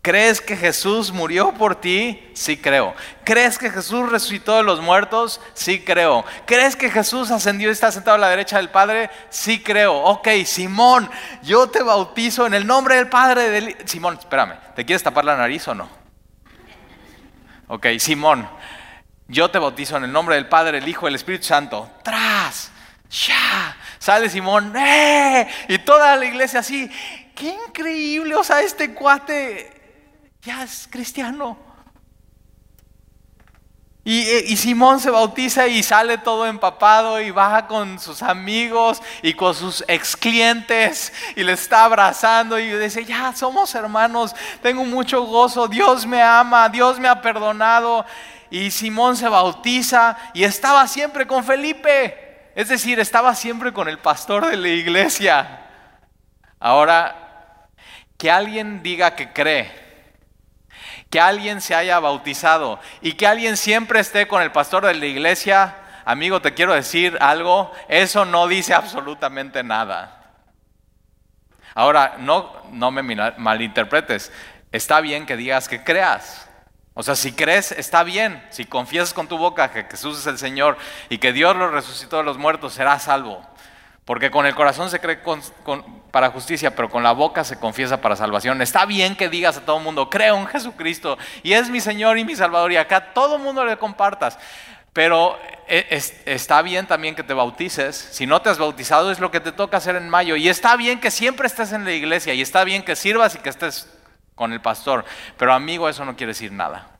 [0.00, 2.30] ¿Crees que Jesús murió por ti?
[2.34, 2.94] Sí creo.
[3.24, 5.40] ¿Crees que Jesús resucitó de los muertos?
[5.54, 6.24] Sí creo.
[6.46, 9.10] ¿Crees que Jesús ascendió y está sentado a la derecha del Padre?
[9.30, 9.94] Sí creo.
[9.94, 11.10] Ok, Simón,
[11.42, 13.76] yo te bautizo en el nombre del Padre del...
[13.86, 15.88] Simón, espérame, ¿te quieres tapar la nariz o no?
[17.66, 18.48] Ok, Simón,
[19.26, 21.90] yo te bautizo en el nombre del Padre, el Hijo, el Espíritu Santo.
[22.04, 22.70] ¡Tras!
[23.10, 23.74] ¡Ya!
[23.98, 25.48] Sale Simón, ¡eh!
[25.68, 26.90] Y toda la iglesia así
[27.34, 29.70] qué increíble, o sea, este cuate
[30.42, 31.58] ya es cristiano.
[34.06, 39.32] Eh, y, Simón se bautiza y sale todo empapado y baja con sus amigos y
[39.32, 45.22] con sus ex clientes y le está abrazando y dice, ya somos hermanos, tengo mucho
[45.22, 48.04] gozo, Dios me ama, Dios me ha perdonado.
[48.50, 53.98] Y Simón se bautiza y estaba siempre con Felipe, es decir, estaba siempre con el
[53.98, 55.62] pastor de la iglesia.
[56.60, 57.23] Ahora
[58.16, 59.70] que alguien diga que cree,
[61.10, 65.06] que alguien se haya bautizado y que alguien siempre esté con el pastor de la
[65.06, 70.20] iglesia, amigo, te quiero decir algo, eso no dice absolutamente nada.
[71.74, 74.32] Ahora, no, no me malinterpretes,
[74.70, 76.48] está bien que digas que creas.
[76.94, 78.42] O sea, si crees, está bien.
[78.50, 82.18] Si confiesas con tu boca que Jesús es el Señor y que Dios lo resucitó
[82.18, 83.44] de los muertos, serás salvo.
[84.04, 85.20] Porque con el corazón se cree
[86.14, 88.62] para justicia, pero con la boca se confiesa para salvación.
[88.62, 92.18] Está bien que digas a todo el mundo, creo en Jesucristo y es mi Señor
[92.18, 94.38] y mi Salvador y acá todo el mundo le compartas.
[94.92, 97.96] Pero eh, está bien también que te bautices.
[97.96, 100.36] Si no te has bautizado es lo que te toca hacer en mayo.
[100.36, 103.38] Y está bien que siempre estés en la iglesia y está bien que sirvas y
[103.38, 103.92] que estés
[104.36, 105.04] con el pastor.
[105.36, 106.90] Pero amigo, eso no quiere decir nada.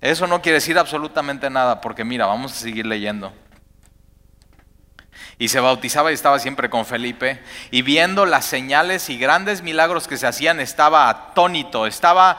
[0.00, 3.32] Eso no quiere decir absolutamente nada porque mira, vamos a seguir leyendo
[5.38, 10.08] y se bautizaba y estaba siempre con Felipe, y viendo las señales y grandes milagros
[10.08, 12.38] que se hacían, estaba atónito, estaba...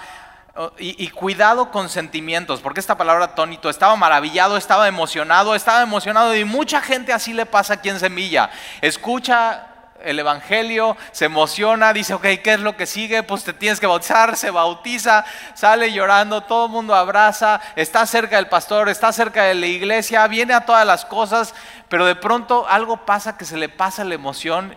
[0.56, 6.36] Oh, y, cuidado con sentimientos, porque esta palabra atónito, estaba maravillado, estaba emocionado, estaba emocionado
[6.36, 8.50] y mucha gente así le pasa aquí en Semilla.
[8.82, 9.68] Escucha
[10.04, 13.24] el Evangelio, se emociona, dice, ok, ¿qué es lo que sigue?
[13.24, 18.38] Pues te tienes que bautizar, se bautiza, sale llorando, todo el mundo abraza, está cerca
[18.38, 21.54] del pastor, está cerca de la iglesia, viene a todas las cosas,
[21.88, 24.76] pero de pronto algo pasa que se le pasa la emoción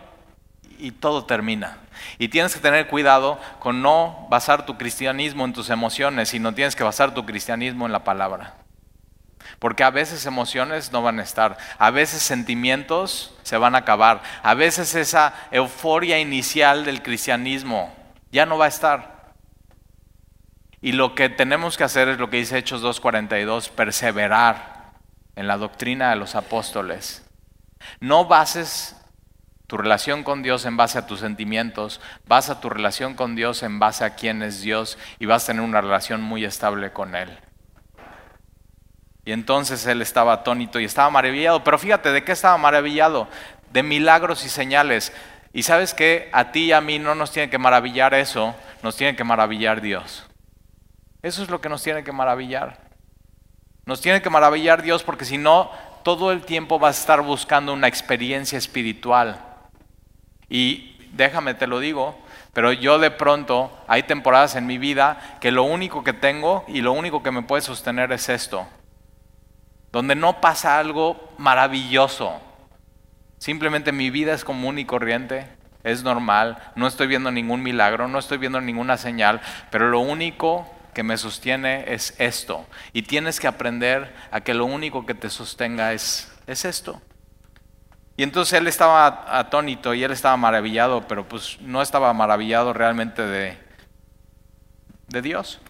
[0.78, 1.78] y todo termina.
[2.18, 6.74] Y tienes que tener cuidado con no basar tu cristianismo en tus emociones, sino tienes
[6.74, 8.61] que basar tu cristianismo en la palabra.
[9.62, 14.20] Porque a veces emociones no van a estar, a veces sentimientos se van a acabar,
[14.42, 17.94] a veces esa euforia inicial del cristianismo
[18.32, 19.34] ya no va a estar.
[20.80, 24.94] Y lo que tenemos que hacer es lo que dice Hechos 2.42, perseverar
[25.36, 27.24] en la doctrina de los apóstoles.
[28.00, 28.96] No bases
[29.68, 33.78] tu relación con Dios en base a tus sentimientos, basa tu relación con Dios en
[33.78, 37.38] base a quién es Dios y vas a tener una relación muy estable con Él.
[39.24, 41.62] Y entonces él estaba atónito y estaba maravillado.
[41.62, 43.28] Pero fíjate, ¿de qué estaba maravillado?
[43.72, 45.12] De milagros y señales.
[45.52, 48.96] Y sabes que a ti y a mí no nos tiene que maravillar eso, nos
[48.96, 50.26] tiene que maravillar Dios.
[51.22, 52.80] Eso es lo que nos tiene que maravillar.
[53.84, 55.70] Nos tiene que maravillar Dios porque si no,
[56.02, 59.40] todo el tiempo vas a estar buscando una experiencia espiritual.
[60.48, 62.18] Y déjame, te lo digo,
[62.54, 66.80] pero yo de pronto hay temporadas en mi vida que lo único que tengo y
[66.80, 68.66] lo único que me puede sostener es esto
[69.92, 72.40] donde no pasa algo maravilloso.
[73.38, 75.46] Simplemente mi vida es común y corriente,
[75.84, 80.68] es normal, no estoy viendo ningún milagro, no estoy viendo ninguna señal, pero lo único
[80.94, 82.66] que me sostiene es esto.
[82.92, 87.00] Y tienes que aprender a que lo único que te sostenga es, es esto.
[88.16, 93.22] Y entonces él estaba atónito y él estaba maravillado, pero pues no estaba maravillado realmente
[93.22, 93.58] de,
[95.08, 95.60] de Dios.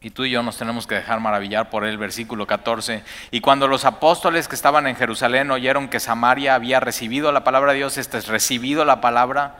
[0.00, 3.02] Y tú y yo nos tenemos que dejar maravillar por el versículo 14.
[3.32, 7.72] Y cuando los apóstoles que estaban en Jerusalén oyeron que Samaria había recibido la palabra
[7.72, 9.56] de Dios, este es recibido la palabra,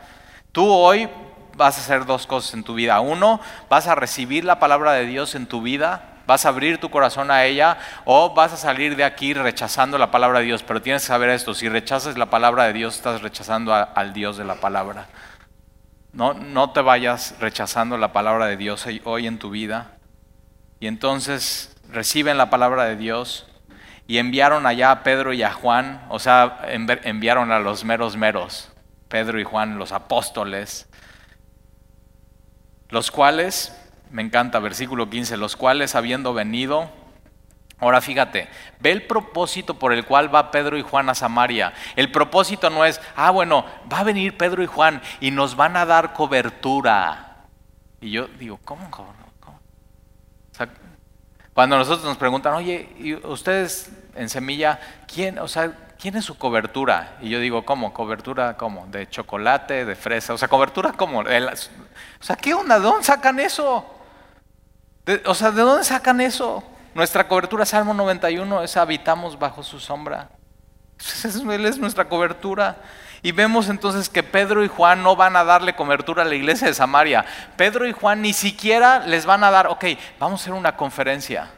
[0.53, 1.09] tú hoy
[1.57, 3.01] vas a hacer dos cosas en tu vida.
[3.01, 6.89] Uno, vas a recibir la palabra de Dios en tu vida, vas a abrir tu
[6.89, 10.63] corazón a ella, o vas a salir de aquí rechazando la palabra de Dios.
[10.63, 14.37] Pero tienes que saber esto, si rechazas la palabra de Dios, estás rechazando al Dios
[14.37, 15.07] de la palabra.
[16.13, 19.98] No, no te vayas rechazando la palabra de Dios hoy en tu vida.
[20.79, 23.47] Y entonces reciben la palabra de Dios
[24.07, 28.71] y enviaron allá a Pedro y a Juan, o sea, enviaron a los meros meros,
[29.07, 30.89] Pedro y Juan, los apóstoles,
[32.89, 33.75] los cuales,
[34.09, 36.89] me encanta versículo 15, los cuales habiendo venido,
[37.77, 38.47] ahora fíjate,
[38.79, 41.73] ve el propósito por el cual va Pedro y Juan a Samaria.
[41.95, 45.77] El propósito no es, ah, bueno, va a venir Pedro y Juan y nos van
[45.77, 47.45] a dar cobertura.
[48.01, 49.28] Y yo digo, ¿cómo cobertura?
[51.59, 54.79] Cuando nosotros nos preguntan, oye, ¿y ustedes en Semilla,
[55.13, 57.17] quién, o sea, quién es su cobertura?
[57.19, 57.91] Y yo digo, ¿cómo?
[57.91, 58.87] ¿Cobertura cómo?
[58.87, 60.33] ¿De chocolate, de fresa?
[60.33, 61.19] O sea, ¿cobertura cómo?
[61.19, 61.25] o
[62.21, 62.79] sea, ¿qué onda?
[62.79, 63.85] ¿De dónde sacan eso?
[65.25, 66.63] o sea, ¿de dónde sacan eso?
[66.95, 70.29] Nuestra cobertura, Salmo 91, es habitamos bajo su sombra.
[71.51, 72.77] Él es nuestra cobertura.
[73.21, 76.67] Y vemos entonces que Pedro y Juan no van a darle cobertura a la iglesia
[76.67, 77.25] de Samaria.
[77.57, 79.85] Pedro y Juan ni siquiera les van a dar, ok,
[80.19, 81.51] vamos a hacer una conferencia.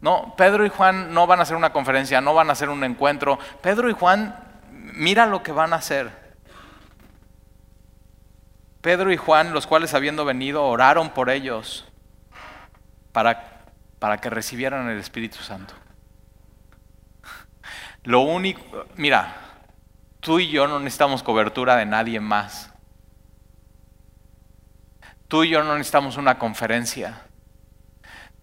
[0.00, 2.84] No, Pedro y Juan no van a hacer una conferencia, no van a hacer un
[2.84, 3.38] encuentro.
[3.62, 4.36] Pedro y Juan,
[4.70, 6.10] mira lo que van a hacer.
[8.82, 11.88] Pedro y Juan, los cuales habiendo venido, oraron por ellos
[13.10, 13.64] para,
[13.98, 15.74] para que recibieran el Espíritu Santo.
[18.04, 19.34] Lo único, mira,
[20.26, 22.72] Tú y yo no necesitamos cobertura de nadie más.
[25.28, 27.22] Tú y yo no necesitamos una conferencia.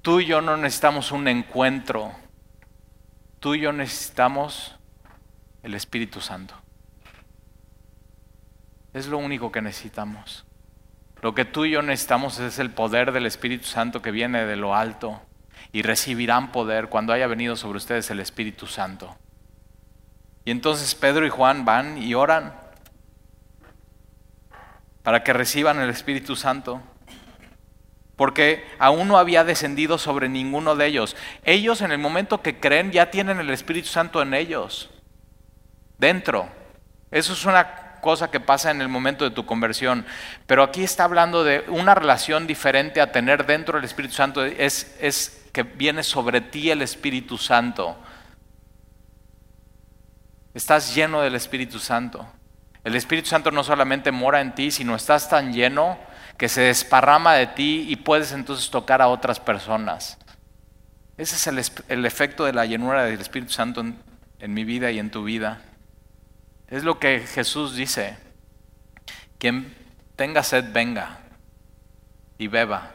[0.02, 2.14] Tú y yo no necesitamos un encuentro.
[3.42, 4.80] Tú y yo necesitamos
[5.62, 6.56] el Espíritu Santo.
[8.94, 10.46] Es lo único que necesitamos.
[11.22, 14.56] Lo que tú y yo necesitamos es el poder del Espíritu Santo que viene de
[14.56, 15.22] lo alto
[15.74, 19.18] y recibirán poder cuando haya venido sobre ustedes el Espíritu Santo.
[20.46, 22.54] Y entonces Pedro y Juan van y oran
[25.04, 26.82] para que reciban el Espíritu Santo.
[28.16, 31.16] Porque aún no había descendido sobre ninguno de ellos.
[31.44, 34.92] Ellos en el momento que creen ya tienen el Espíritu Santo en ellos,
[35.98, 36.48] dentro.
[37.12, 40.06] Eso es una cosa que pasa en el momento de tu conversión.
[40.46, 44.46] Pero aquí está hablando de una relación diferente a tener dentro el Espíritu Santo.
[44.46, 47.98] Es, es que viene sobre ti el Espíritu Santo.
[50.54, 52.28] Estás lleno del Espíritu Santo.
[52.84, 55.98] El Espíritu Santo no solamente mora en ti, sino estás tan lleno
[56.38, 60.18] que se desparrama de ti y puedes entonces tocar a otras personas.
[61.18, 65.12] Ese es el, efecto de la llenura del Espíritu Santo en mi vida y en
[65.12, 65.62] tu vida.
[66.68, 68.18] Es lo que Jesús dice.
[69.38, 69.76] Quien
[70.16, 71.20] tenga sed, venga
[72.38, 72.94] y beba.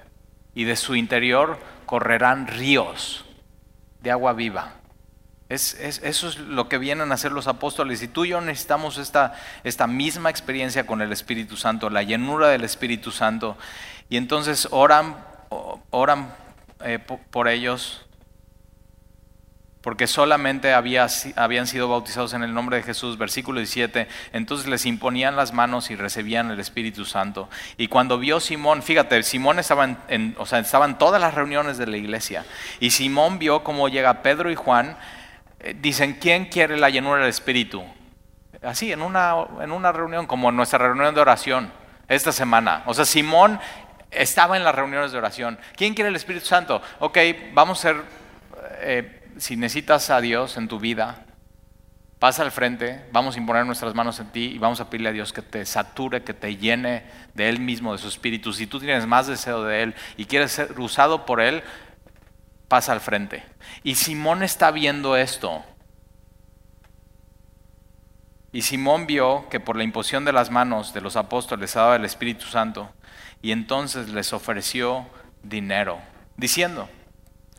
[0.54, 3.24] Y de su interior correrán ríos
[4.00, 4.77] de agua viva.
[5.48, 8.02] Es, eso es lo que vienen a hacer los apóstoles.
[8.02, 9.34] Y tú y yo necesitamos esta,
[9.64, 13.56] esta misma experiencia con el Espíritu Santo, la llenura del Espíritu Santo.
[14.10, 15.16] Y entonces oran,
[15.90, 16.34] oran
[16.84, 18.04] eh, por ellos
[19.80, 24.84] porque solamente había, habían sido bautizados en el nombre de Jesús, versículo 17, entonces les
[24.84, 27.48] imponían las manos y recibían el Espíritu Santo.
[27.76, 30.62] Y cuando vio Simón, fíjate, Simón estaba en, o sea,
[30.98, 32.44] todas las reuniones de la iglesia,
[32.80, 34.96] y Simón vio cómo llega Pedro y Juan,
[35.80, 37.84] dicen, ¿quién quiere la llenura del Espíritu?
[38.62, 41.72] Así, en una, en una reunión, como nuestra reunión de oración
[42.08, 42.82] esta semana.
[42.86, 43.60] O sea, Simón
[44.10, 45.58] estaba en las reuniones de oración.
[45.76, 46.82] ¿Quién quiere el Espíritu Santo?
[47.00, 47.18] Ok,
[47.52, 47.96] vamos a ser...
[48.80, 51.24] Eh, si necesitas a Dios en tu vida,
[52.18, 55.12] pasa al frente, vamos a imponer nuestras manos en ti y vamos a pedirle a
[55.12, 57.04] Dios que te sature, que te llene
[57.34, 58.52] de Él mismo, de su espíritu.
[58.52, 61.62] Si tú tienes más deseo de Él y quieres ser usado por Él,
[62.68, 63.44] pasa al frente.
[63.82, 65.64] Y Simón está viendo esto.
[68.52, 72.04] Y Simón vio que por la imposición de las manos de los apóstoles daba el
[72.04, 72.90] Espíritu Santo
[73.42, 75.06] y entonces les ofreció
[75.42, 75.98] dinero,
[76.36, 76.88] diciendo,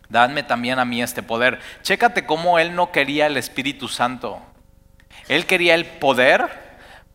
[0.09, 1.59] dadme también a mí este poder.
[1.83, 4.41] Chécate cómo él no quería el Espíritu Santo.
[5.27, 6.69] Él quería el poder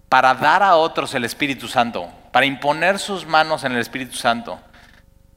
[0.08, 4.60] para dar a otros el Espíritu Santo, para imponer sus manos en el Espíritu Santo.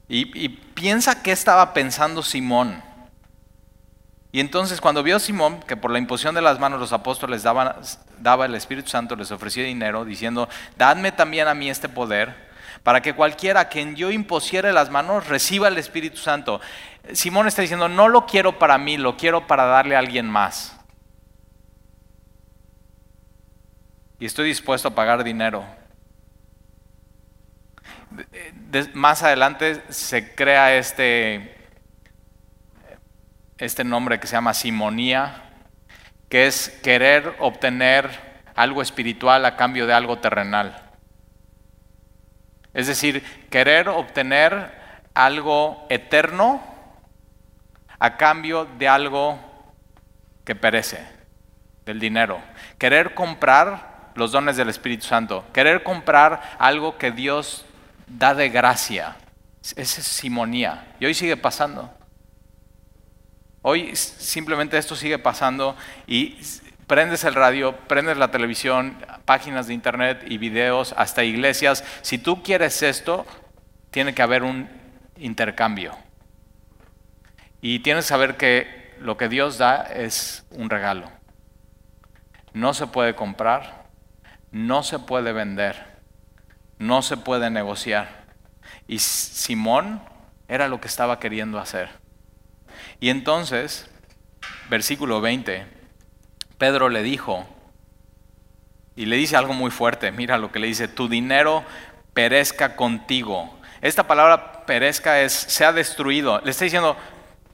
[0.09, 2.83] Y, piensa qué estaba pensando Simón.
[4.31, 7.75] Y entonces cuando vio Simón que por la imposición de las manos los apóstoles daban,
[8.19, 10.47] daba el Espíritu Santo, les ofreció dinero, diciendo,
[10.77, 12.47] dadme también a mí este poder
[12.83, 16.61] para que cualquiera a quien yo impusiere las manos reciba el Espíritu Santo.
[17.13, 20.77] Simón está diciendo, no lo quiero para mí, lo quiero para darle a alguien más.
[24.19, 25.65] Y estoy dispuesto a pagar dinero.
[28.93, 31.55] Más adelante se crea este,
[33.57, 35.43] este nombre que se llama simonía,
[36.29, 38.09] que es querer obtener
[38.55, 40.83] algo espiritual a cambio de algo terrenal.
[42.73, 44.71] Es decir, querer obtener
[45.13, 46.61] algo eterno
[47.99, 49.39] a cambio de algo
[50.43, 51.05] que perece,
[51.85, 52.39] del dinero.
[52.77, 55.45] Querer comprar los dones del Espíritu Santo.
[55.53, 57.65] Querer comprar algo que Dios
[58.07, 59.17] da de gracia.
[59.75, 60.95] Esa es simonía.
[60.99, 61.93] Y hoy sigue pasando.
[63.61, 65.75] Hoy simplemente esto sigue pasando
[66.07, 66.37] y
[66.87, 71.83] prendes el radio, prendes la televisión, páginas de internet y videos, hasta iglesias.
[72.01, 73.25] Si tú quieres esto,
[73.91, 74.69] tiene que haber un
[75.17, 75.97] intercambio.
[77.59, 81.11] Y tienes que saber que lo que Dios da es un regalo.
[82.53, 83.87] No se puede comprar,
[84.51, 85.96] no se puede vender,
[86.79, 88.25] no se puede negociar.
[88.87, 90.01] Y Simón
[90.47, 91.89] era lo que estaba queriendo hacer.
[92.99, 93.89] Y entonces,
[94.69, 95.65] versículo 20,
[96.57, 97.45] Pedro le dijo,
[98.95, 101.63] y le dice algo muy fuerte, mira lo que le dice, tu dinero
[102.13, 103.59] perezca contigo.
[103.81, 106.41] Esta palabra perezca es, sea destruido.
[106.43, 106.97] Le está diciendo,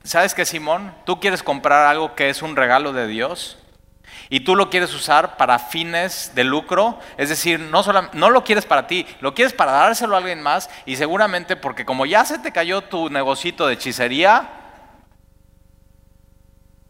[0.04, 0.94] ¿sabes qué, Simón?
[1.06, 3.58] Tú quieres comprar algo que es un regalo de Dios
[4.34, 8.44] y tú lo quieres usar para fines de lucro, es decir, no, solo, no lo
[8.44, 12.26] quieres para ti, lo quieres para dárselo a alguien más y seguramente porque como ya
[12.26, 14.50] se te cayó tu negocito de hechicería,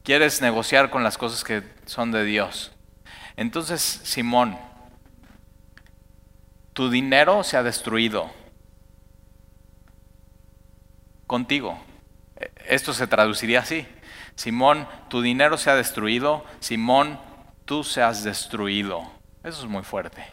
[0.03, 2.71] quieres negociar con las cosas que son de Dios.
[3.35, 4.57] Entonces, Simón,
[6.71, 8.31] tu dinero se ha destruido
[11.27, 11.77] contigo.
[12.67, 13.85] Esto se traduciría así.
[14.35, 16.45] Simón, tu dinero se ha destruido.
[16.61, 17.19] Simón,
[17.65, 19.09] tú se has destruido.
[19.43, 20.25] Eso es muy fuerte.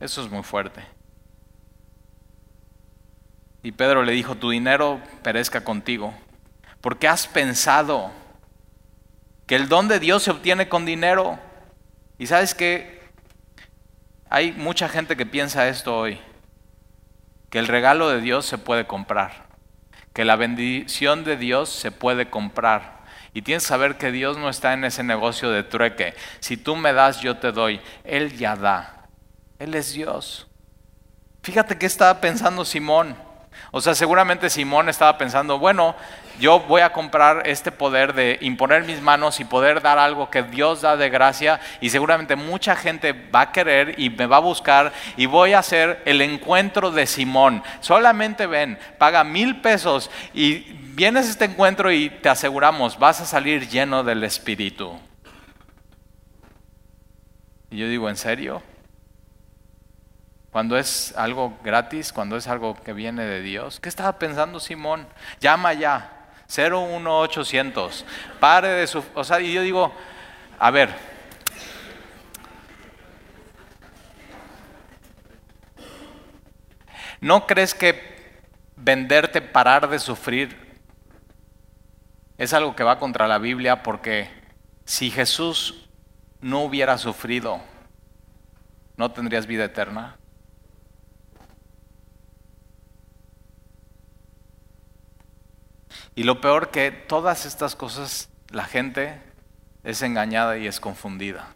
[0.00, 0.82] Eso es muy fuerte.
[3.62, 6.12] Y Pedro le dijo, tu dinero perezca contigo,
[6.82, 8.10] porque has pensado
[9.46, 11.38] que el don de Dios se obtiene con dinero.
[12.18, 13.00] Y sabes que
[14.28, 16.20] hay mucha gente que piensa esto hoy,
[17.48, 19.46] que el regalo de Dios se puede comprar,
[20.12, 22.93] que la bendición de Dios se puede comprar.
[23.34, 26.14] Y tienes que saber que Dios no está en ese negocio de trueque.
[26.38, 27.80] Si tú me das, yo te doy.
[28.04, 29.08] Él ya da.
[29.58, 30.46] Él es Dios.
[31.42, 33.16] Fíjate qué estaba pensando Simón.
[33.72, 35.96] O sea, seguramente Simón estaba pensando, bueno,
[36.38, 40.42] yo voy a comprar este poder de imponer mis manos y poder dar algo que
[40.42, 44.40] Dios da de gracia y seguramente mucha gente va a querer y me va a
[44.40, 47.62] buscar y voy a hacer el encuentro de Simón.
[47.80, 50.58] Solamente ven, paga mil pesos y
[50.94, 54.98] vienes a este encuentro y te aseguramos, vas a salir lleno del Espíritu.
[57.70, 58.62] Y yo digo, ¿en serio?
[60.52, 63.80] Cuando es algo gratis, cuando es algo que viene de Dios.
[63.80, 65.08] ¿Qué estaba pensando Simón?
[65.40, 66.23] Llama ya.
[66.56, 68.04] 01800.
[68.40, 69.04] Pare de su...
[69.14, 69.92] O sea, y yo digo,
[70.58, 70.94] a ver,
[77.20, 78.14] ¿no crees que
[78.76, 80.78] venderte, parar de sufrir,
[82.36, 84.28] es algo que va contra la Biblia porque
[84.84, 85.88] si Jesús
[86.40, 87.60] no hubiera sufrido,
[88.96, 90.16] ¿no tendrías vida eterna?
[96.14, 99.20] Y lo peor que todas estas cosas la gente
[99.82, 101.48] es engañada y es confundida.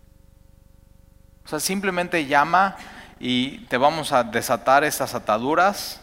[1.44, 2.76] O sea, simplemente llama
[3.18, 6.00] y te vamos a desatar estas ataduras,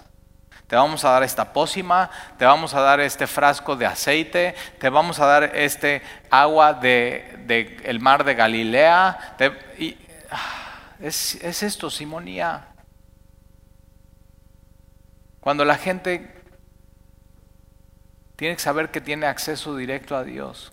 [0.68, 4.90] te vamos a dar esta pócima, te vamos a dar este frasco de aceite, te
[4.90, 6.02] vamos a dar este
[6.32, 9.36] agua del de, mar de Galilea.
[9.78, 9.98] y,
[10.32, 12.70] ah, es, es esto, simonía.
[15.40, 16.45] Cuando la gente
[18.36, 20.72] tiene que saber que tiene acceso directo a Dios.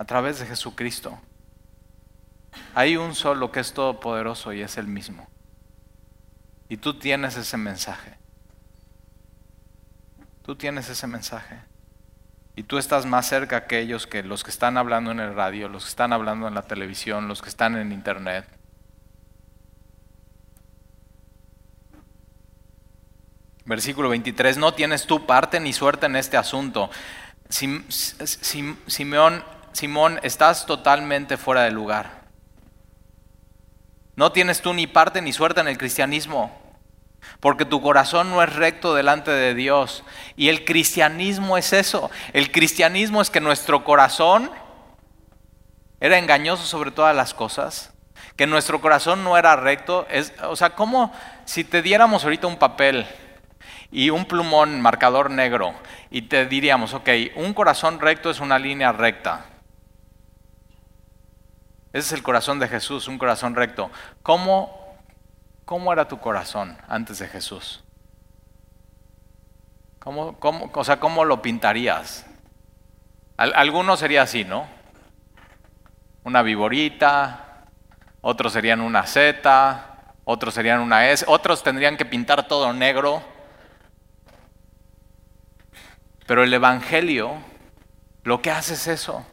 [0.00, 1.20] a través de Jesucristo.
[2.74, 5.28] Hay un solo que es todopoderoso y es el mismo.
[6.70, 8.16] Y tú tienes ese mensaje.
[10.42, 11.60] Tú tienes ese mensaje.
[12.56, 15.68] Y tú estás más cerca que ellos que los que están hablando en el radio,
[15.68, 18.46] los que están hablando en la televisión, los que están en internet.
[23.64, 26.90] Versículo 23, no tienes tu parte ni suerte en este asunto.
[28.86, 32.22] Simeón Simón, estás totalmente fuera de lugar.
[34.16, 36.58] No tienes tú ni parte ni suerte en el cristianismo,
[37.38, 40.04] porque tu corazón no es recto delante de Dios.
[40.36, 42.10] Y el cristianismo es eso.
[42.32, 44.50] El cristianismo es que nuestro corazón
[46.00, 47.92] era engañoso sobre todas las cosas,
[48.36, 50.06] que nuestro corazón no era recto.
[50.10, 51.12] Es, o sea, como
[51.44, 53.06] si te diéramos ahorita un papel
[53.90, 55.74] y un plumón marcador negro
[56.10, 59.46] y te diríamos, ok, un corazón recto es una línea recta.
[61.92, 63.90] Ese es el corazón de Jesús, un corazón recto.
[64.22, 64.96] ¿Cómo,
[65.64, 67.82] cómo era tu corazón antes de Jesús?
[69.98, 72.26] ¿Cómo, cómo, o sea, ¿cómo lo pintarías?
[73.36, 74.66] Algunos sería así, ¿no?
[76.24, 77.64] Una viborita,
[78.20, 83.22] otros serían una Z, otros serían una S, otros tendrían que pintar todo negro.
[86.30, 87.38] Pero el Evangelio
[88.22, 89.26] lo que hace es eso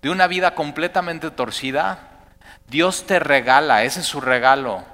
[0.00, 2.20] de una vida completamente torcida,
[2.68, 4.84] Dios te regala, ese es su regalo,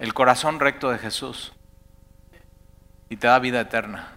[0.00, 1.52] el corazón recto de Jesús.
[3.08, 4.16] Y te da vida eterna.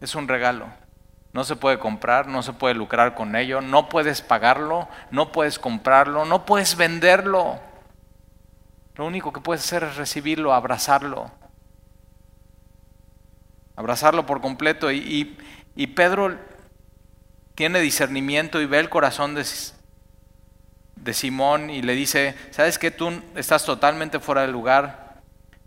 [0.00, 0.68] Es un regalo.
[1.32, 5.58] No se puede comprar, no se puede lucrar con ello, no puedes pagarlo, no puedes
[5.58, 7.58] comprarlo, no puedes venderlo.
[8.94, 11.32] Lo único que puedes hacer es recibirlo, abrazarlo.
[13.78, 14.90] Abrazarlo por completo.
[14.90, 15.36] Y,
[15.94, 16.36] Pedro
[17.54, 19.46] tiene discernimiento y ve el corazón de,
[20.96, 25.20] de Simón y le dice, ¿sabes que tú estás totalmente fuera del lugar?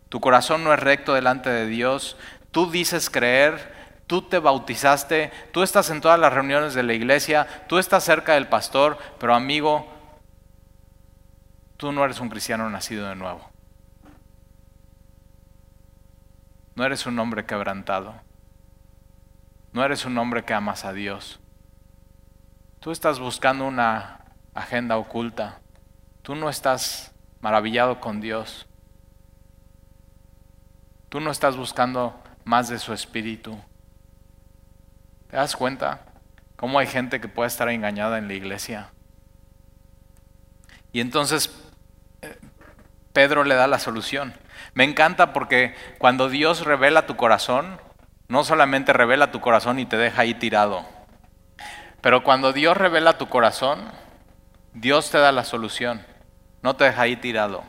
[0.09, 2.17] Tu corazón no es recto delante de Dios,
[2.51, 3.73] tú dices creer,
[4.07, 8.33] tú te bautizaste, tú estás en todas las reuniones de la iglesia, tú estás cerca
[8.33, 9.87] del pastor, pero amigo,
[11.77, 13.50] tú no eres un cristiano nacido de nuevo.
[16.75, 18.15] No eres un hombre quebrantado.
[19.73, 21.39] No eres un hombre que amas a Dios.
[22.79, 25.59] Tú estás buscando una agenda oculta.
[26.21, 28.67] Tú no estás maravillado con Dios.
[31.09, 33.59] Tú no estás buscando más de su espíritu.
[35.29, 36.05] ¿Te das cuenta
[36.55, 38.89] cómo hay gente que puede estar engañada en la iglesia?
[40.93, 41.51] Y entonces
[42.21, 42.37] eh,
[43.13, 44.33] Pedro le da la solución.
[44.73, 47.79] Me encanta porque cuando Dios revela tu corazón,
[48.27, 50.85] no solamente revela tu corazón y te deja ahí tirado
[52.01, 53.91] pero cuando Dios revela tu corazón,
[54.73, 56.03] Dios te da la solución,
[56.63, 57.63] no te deja ahí tirado.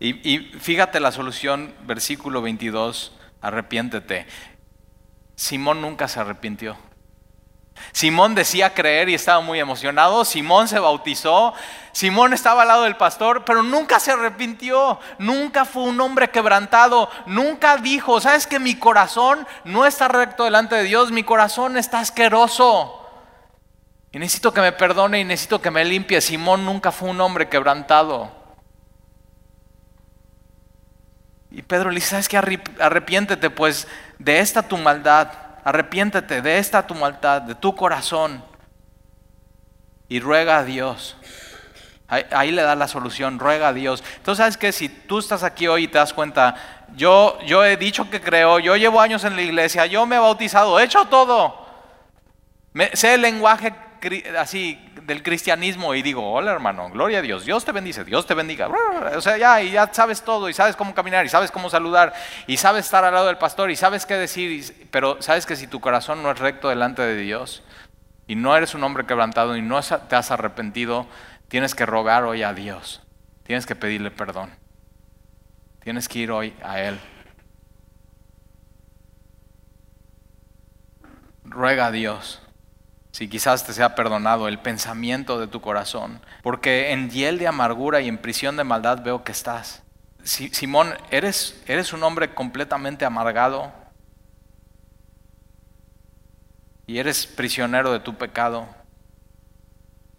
[0.00, 4.26] Y, fíjate la solución, versículo 22, arrepiéntete.
[5.36, 6.76] Simón nunca se arrepintió.
[7.92, 10.24] Simón decía creer y estaba muy emocionado.
[10.24, 11.54] Simón se bautizó.
[11.92, 14.98] Simón estaba al lado del pastor, pero nunca se arrepintió.
[15.18, 17.10] Nunca fue un hombre quebrantado.
[17.26, 22.00] Nunca dijo, sabes que mi corazón no está recto delante de Dios, mi corazón está
[22.00, 22.98] asqueroso.
[24.12, 26.20] Y necesito que me perdone y necesito que me limpie.
[26.20, 28.30] Simón nunca fue un hombre quebrantado.
[31.50, 32.38] Y Pedro le dice, ¿sabes qué?
[32.38, 33.86] Arrepiéntete pues
[34.18, 35.28] de esta tu maldad.
[35.64, 38.44] Arrepiéntete de esta tu maldad, de tu corazón.
[40.08, 41.16] Y ruega a Dios.
[42.08, 44.04] Ahí, le da la solución, ruega a Dios.
[44.16, 44.70] Entonces, ¿sabes qué?
[44.70, 46.54] Si tú estás aquí hoy y te das cuenta,
[46.94, 50.18] yo, yo he dicho que creo, yo llevo años en la iglesia, yo me he
[50.18, 51.66] bautizado, he hecho todo.
[52.92, 53.72] sé el lenguaje
[54.38, 58.34] así del cristianismo y digo, hola hermano, gloria a Dios, Dios te bendice, Dios te
[58.34, 58.68] bendiga.
[59.16, 62.12] O sea, ya, y ya sabes todo y sabes cómo caminar y sabes cómo saludar
[62.46, 65.66] y sabes estar al lado del pastor y sabes qué decir, pero sabes que si
[65.66, 67.62] tu corazón no es recto delante de Dios
[68.26, 71.06] y no eres un hombre quebrantado y no te has arrepentido,
[71.48, 73.02] tienes que rogar hoy a Dios,
[73.44, 74.50] tienes que pedirle perdón,
[75.82, 76.98] tienes que ir hoy a Él.
[81.44, 82.42] Ruega a Dios
[83.12, 88.00] si quizás te sea perdonado el pensamiento de tu corazón, porque en hiel de amargura
[88.00, 89.82] y en prisión de maldad veo que estás.
[90.24, 93.72] Simón, ¿eres, ¿eres un hombre completamente amargado?
[96.86, 98.66] Y eres prisionero de tu pecado.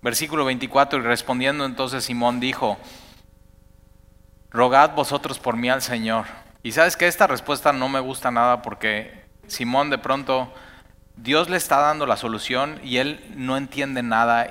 [0.01, 2.77] Versículo 24, y respondiendo entonces Simón dijo,
[4.51, 6.25] rogad vosotros por mí al Señor.
[6.61, 10.53] Y sabes que esta respuesta no me gusta nada porque Simón de pronto
[11.15, 14.49] Dios le está dando la solución y él no entiende nada.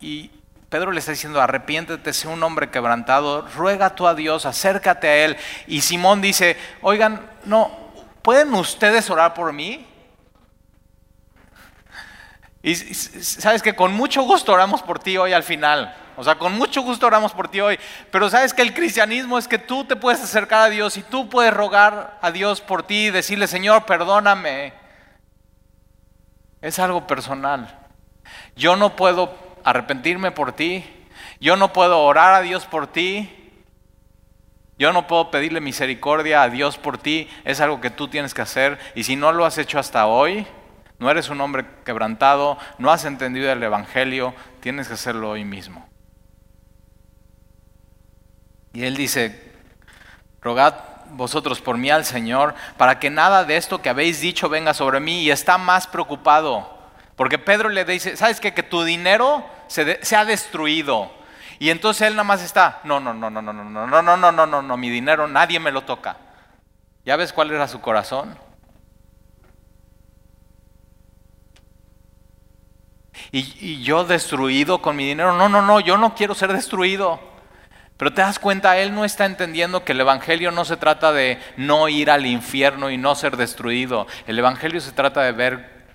[0.00, 0.30] Y
[0.68, 5.16] Pedro le está diciendo, arrepiéntete, sé un hombre quebrantado, ruega tú a Dios, acércate a
[5.24, 5.36] Él.
[5.66, 7.70] Y Simón dice, oigan, no,
[8.22, 9.86] ¿pueden ustedes orar por mí?
[12.62, 15.94] Y sabes que con mucho gusto oramos por ti hoy al final.
[16.16, 17.78] O sea, con mucho gusto oramos por ti hoy.
[18.10, 21.28] Pero sabes que el cristianismo es que tú te puedes acercar a Dios y tú
[21.28, 24.72] puedes rogar a Dios por ti y decirle, Señor, perdóname.
[26.62, 27.78] Es algo personal.
[28.56, 30.84] Yo no puedo arrepentirme por ti.
[31.40, 33.30] Yo no puedo orar a Dios por ti.
[34.78, 37.28] Yo no puedo pedirle misericordia a Dios por ti.
[37.44, 38.78] Es algo que tú tienes que hacer.
[38.94, 40.46] Y si no lo has hecho hasta hoy,
[40.98, 45.88] no eres un hombre quebrantado, no has entendido el Evangelio, tienes que hacerlo hoy mismo.
[48.72, 49.52] Y él dice,
[50.40, 54.74] rogad vosotros por mí al Señor, para que nada de esto que habéis dicho venga
[54.74, 56.78] sobre mí y está más preocupado.
[57.16, 58.54] Porque Pedro le dice, ¿sabes qué?
[58.54, 61.10] Que tu dinero se, se ha destruido.
[61.58, 64.32] Y entonces él nada más está, no, no, no, no, no, no, no, no, no,
[64.32, 66.16] no, no, no, mi dinero nadie me lo toca.
[67.04, 68.36] ¿Ya ves cuál era su corazón?
[73.30, 77.31] Y, y yo destruido con mi dinero, no, no, no, yo no quiero ser destruido.
[77.96, 81.38] Pero te das cuenta, él no está entendiendo que el Evangelio no se trata de
[81.56, 84.06] no ir al infierno y no ser destruido.
[84.26, 85.86] El Evangelio se trata de ver,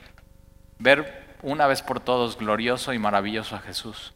[0.80, 4.14] ver una vez por todos glorioso y maravilloso a Jesús.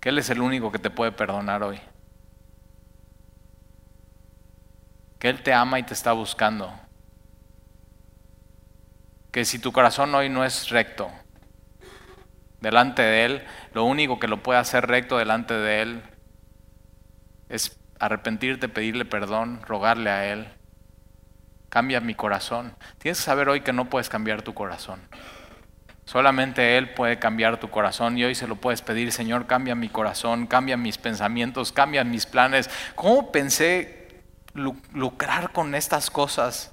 [0.00, 1.80] Que Él es el único que te puede perdonar hoy.
[5.18, 6.72] Que Él te ama y te está buscando.
[9.30, 11.10] Que si tu corazón hoy no es recto,
[12.60, 16.02] delante de Él, lo único que lo puede hacer recto delante de Él
[17.48, 20.48] es arrepentirte, pedirle perdón, rogarle a Él.
[21.68, 22.74] Cambia mi corazón.
[22.98, 25.00] Tienes que saber hoy que no puedes cambiar tu corazón.
[26.04, 29.90] Solamente Él puede cambiar tu corazón y hoy se lo puedes pedir, Señor, cambia mi
[29.90, 32.70] corazón, cambia mis pensamientos, cambia mis planes.
[32.94, 34.22] ¿Cómo pensé
[34.54, 36.72] lucrar con estas cosas?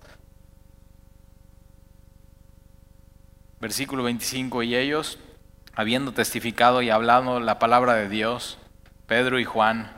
[3.59, 5.19] Versículo 25, y ellos
[5.75, 8.57] habiendo testificado y hablado la palabra de Dios,
[9.07, 9.91] Pedro y Juan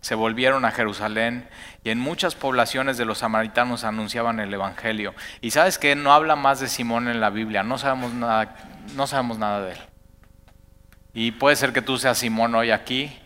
[0.00, 1.48] se volvieron a Jerusalén
[1.84, 5.14] y en muchas poblaciones de los samaritanos anunciaban el Evangelio.
[5.40, 8.56] Y sabes que no habla más de Simón en la Biblia, no sabemos nada,
[8.94, 9.78] no sabemos nada de él.
[11.14, 13.16] Y puede ser que tú seas Simón hoy aquí.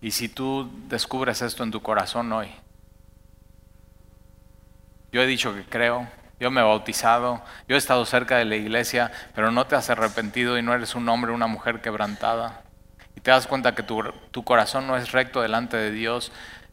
[0.00, 2.50] Y si tú descubres esto en tu corazón hoy,
[5.10, 6.06] yo he dicho que creo,
[6.44, 9.88] yo me he bautizado, yo he estado cerca de la iglesia, pero no te has
[9.88, 12.60] arrepentido y no eres un hombre, una mujer quebrantada.
[13.16, 16.32] Y te das cuenta que tu, corazón no es recto delante de Dios.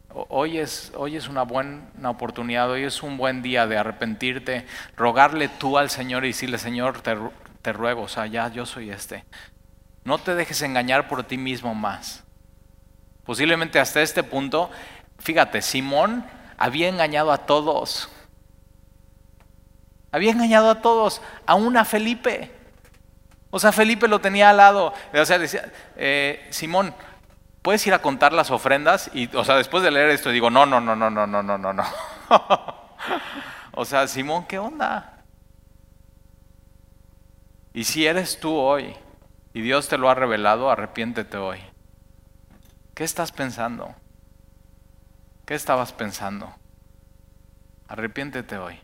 [0.09, 4.67] Hoy es, hoy es una buena oportunidad, hoy es un buen día de arrepentirte,
[4.97, 7.15] rogarle tú al Señor y decirle, Señor, te,
[7.61, 9.23] te ruego, o sea, ya yo soy este.
[10.03, 12.25] No te dejes engañar por ti mismo más.
[13.23, 14.69] Posiblemente hasta este punto,
[15.19, 16.25] fíjate, Simón
[16.57, 18.09] había engañado a todos.
[20.11, 22.51] Había engañado a todos, aún a Felipe.
[23.49, 24.93] O sea, Felipe lo tenía al lado.
[25.13, 26.93] O sea, decía, eh, Simón,
[27.61, 29.09] ¿puedes ir a contar las ofrendas?
[29.13, 31.57] Y, o sea, después de leer esto digo, no, no, no, no, no, no, no,
[31.57, 31.83] no, no.
[33.73, 35.23] o sea, Simón, ¿qué onda?
[37.73, 38.95] Y si eres tú hoy
[39.53, 41.59] y Dios te lo ha revelado, arrepiéntete hoy.
[42.93, 43.95] ¿Qué estás pensando?
[45.45, 46.53] ¿Qué estabas pensando?
[47.87, 48.79] Arrepiéntete hoy.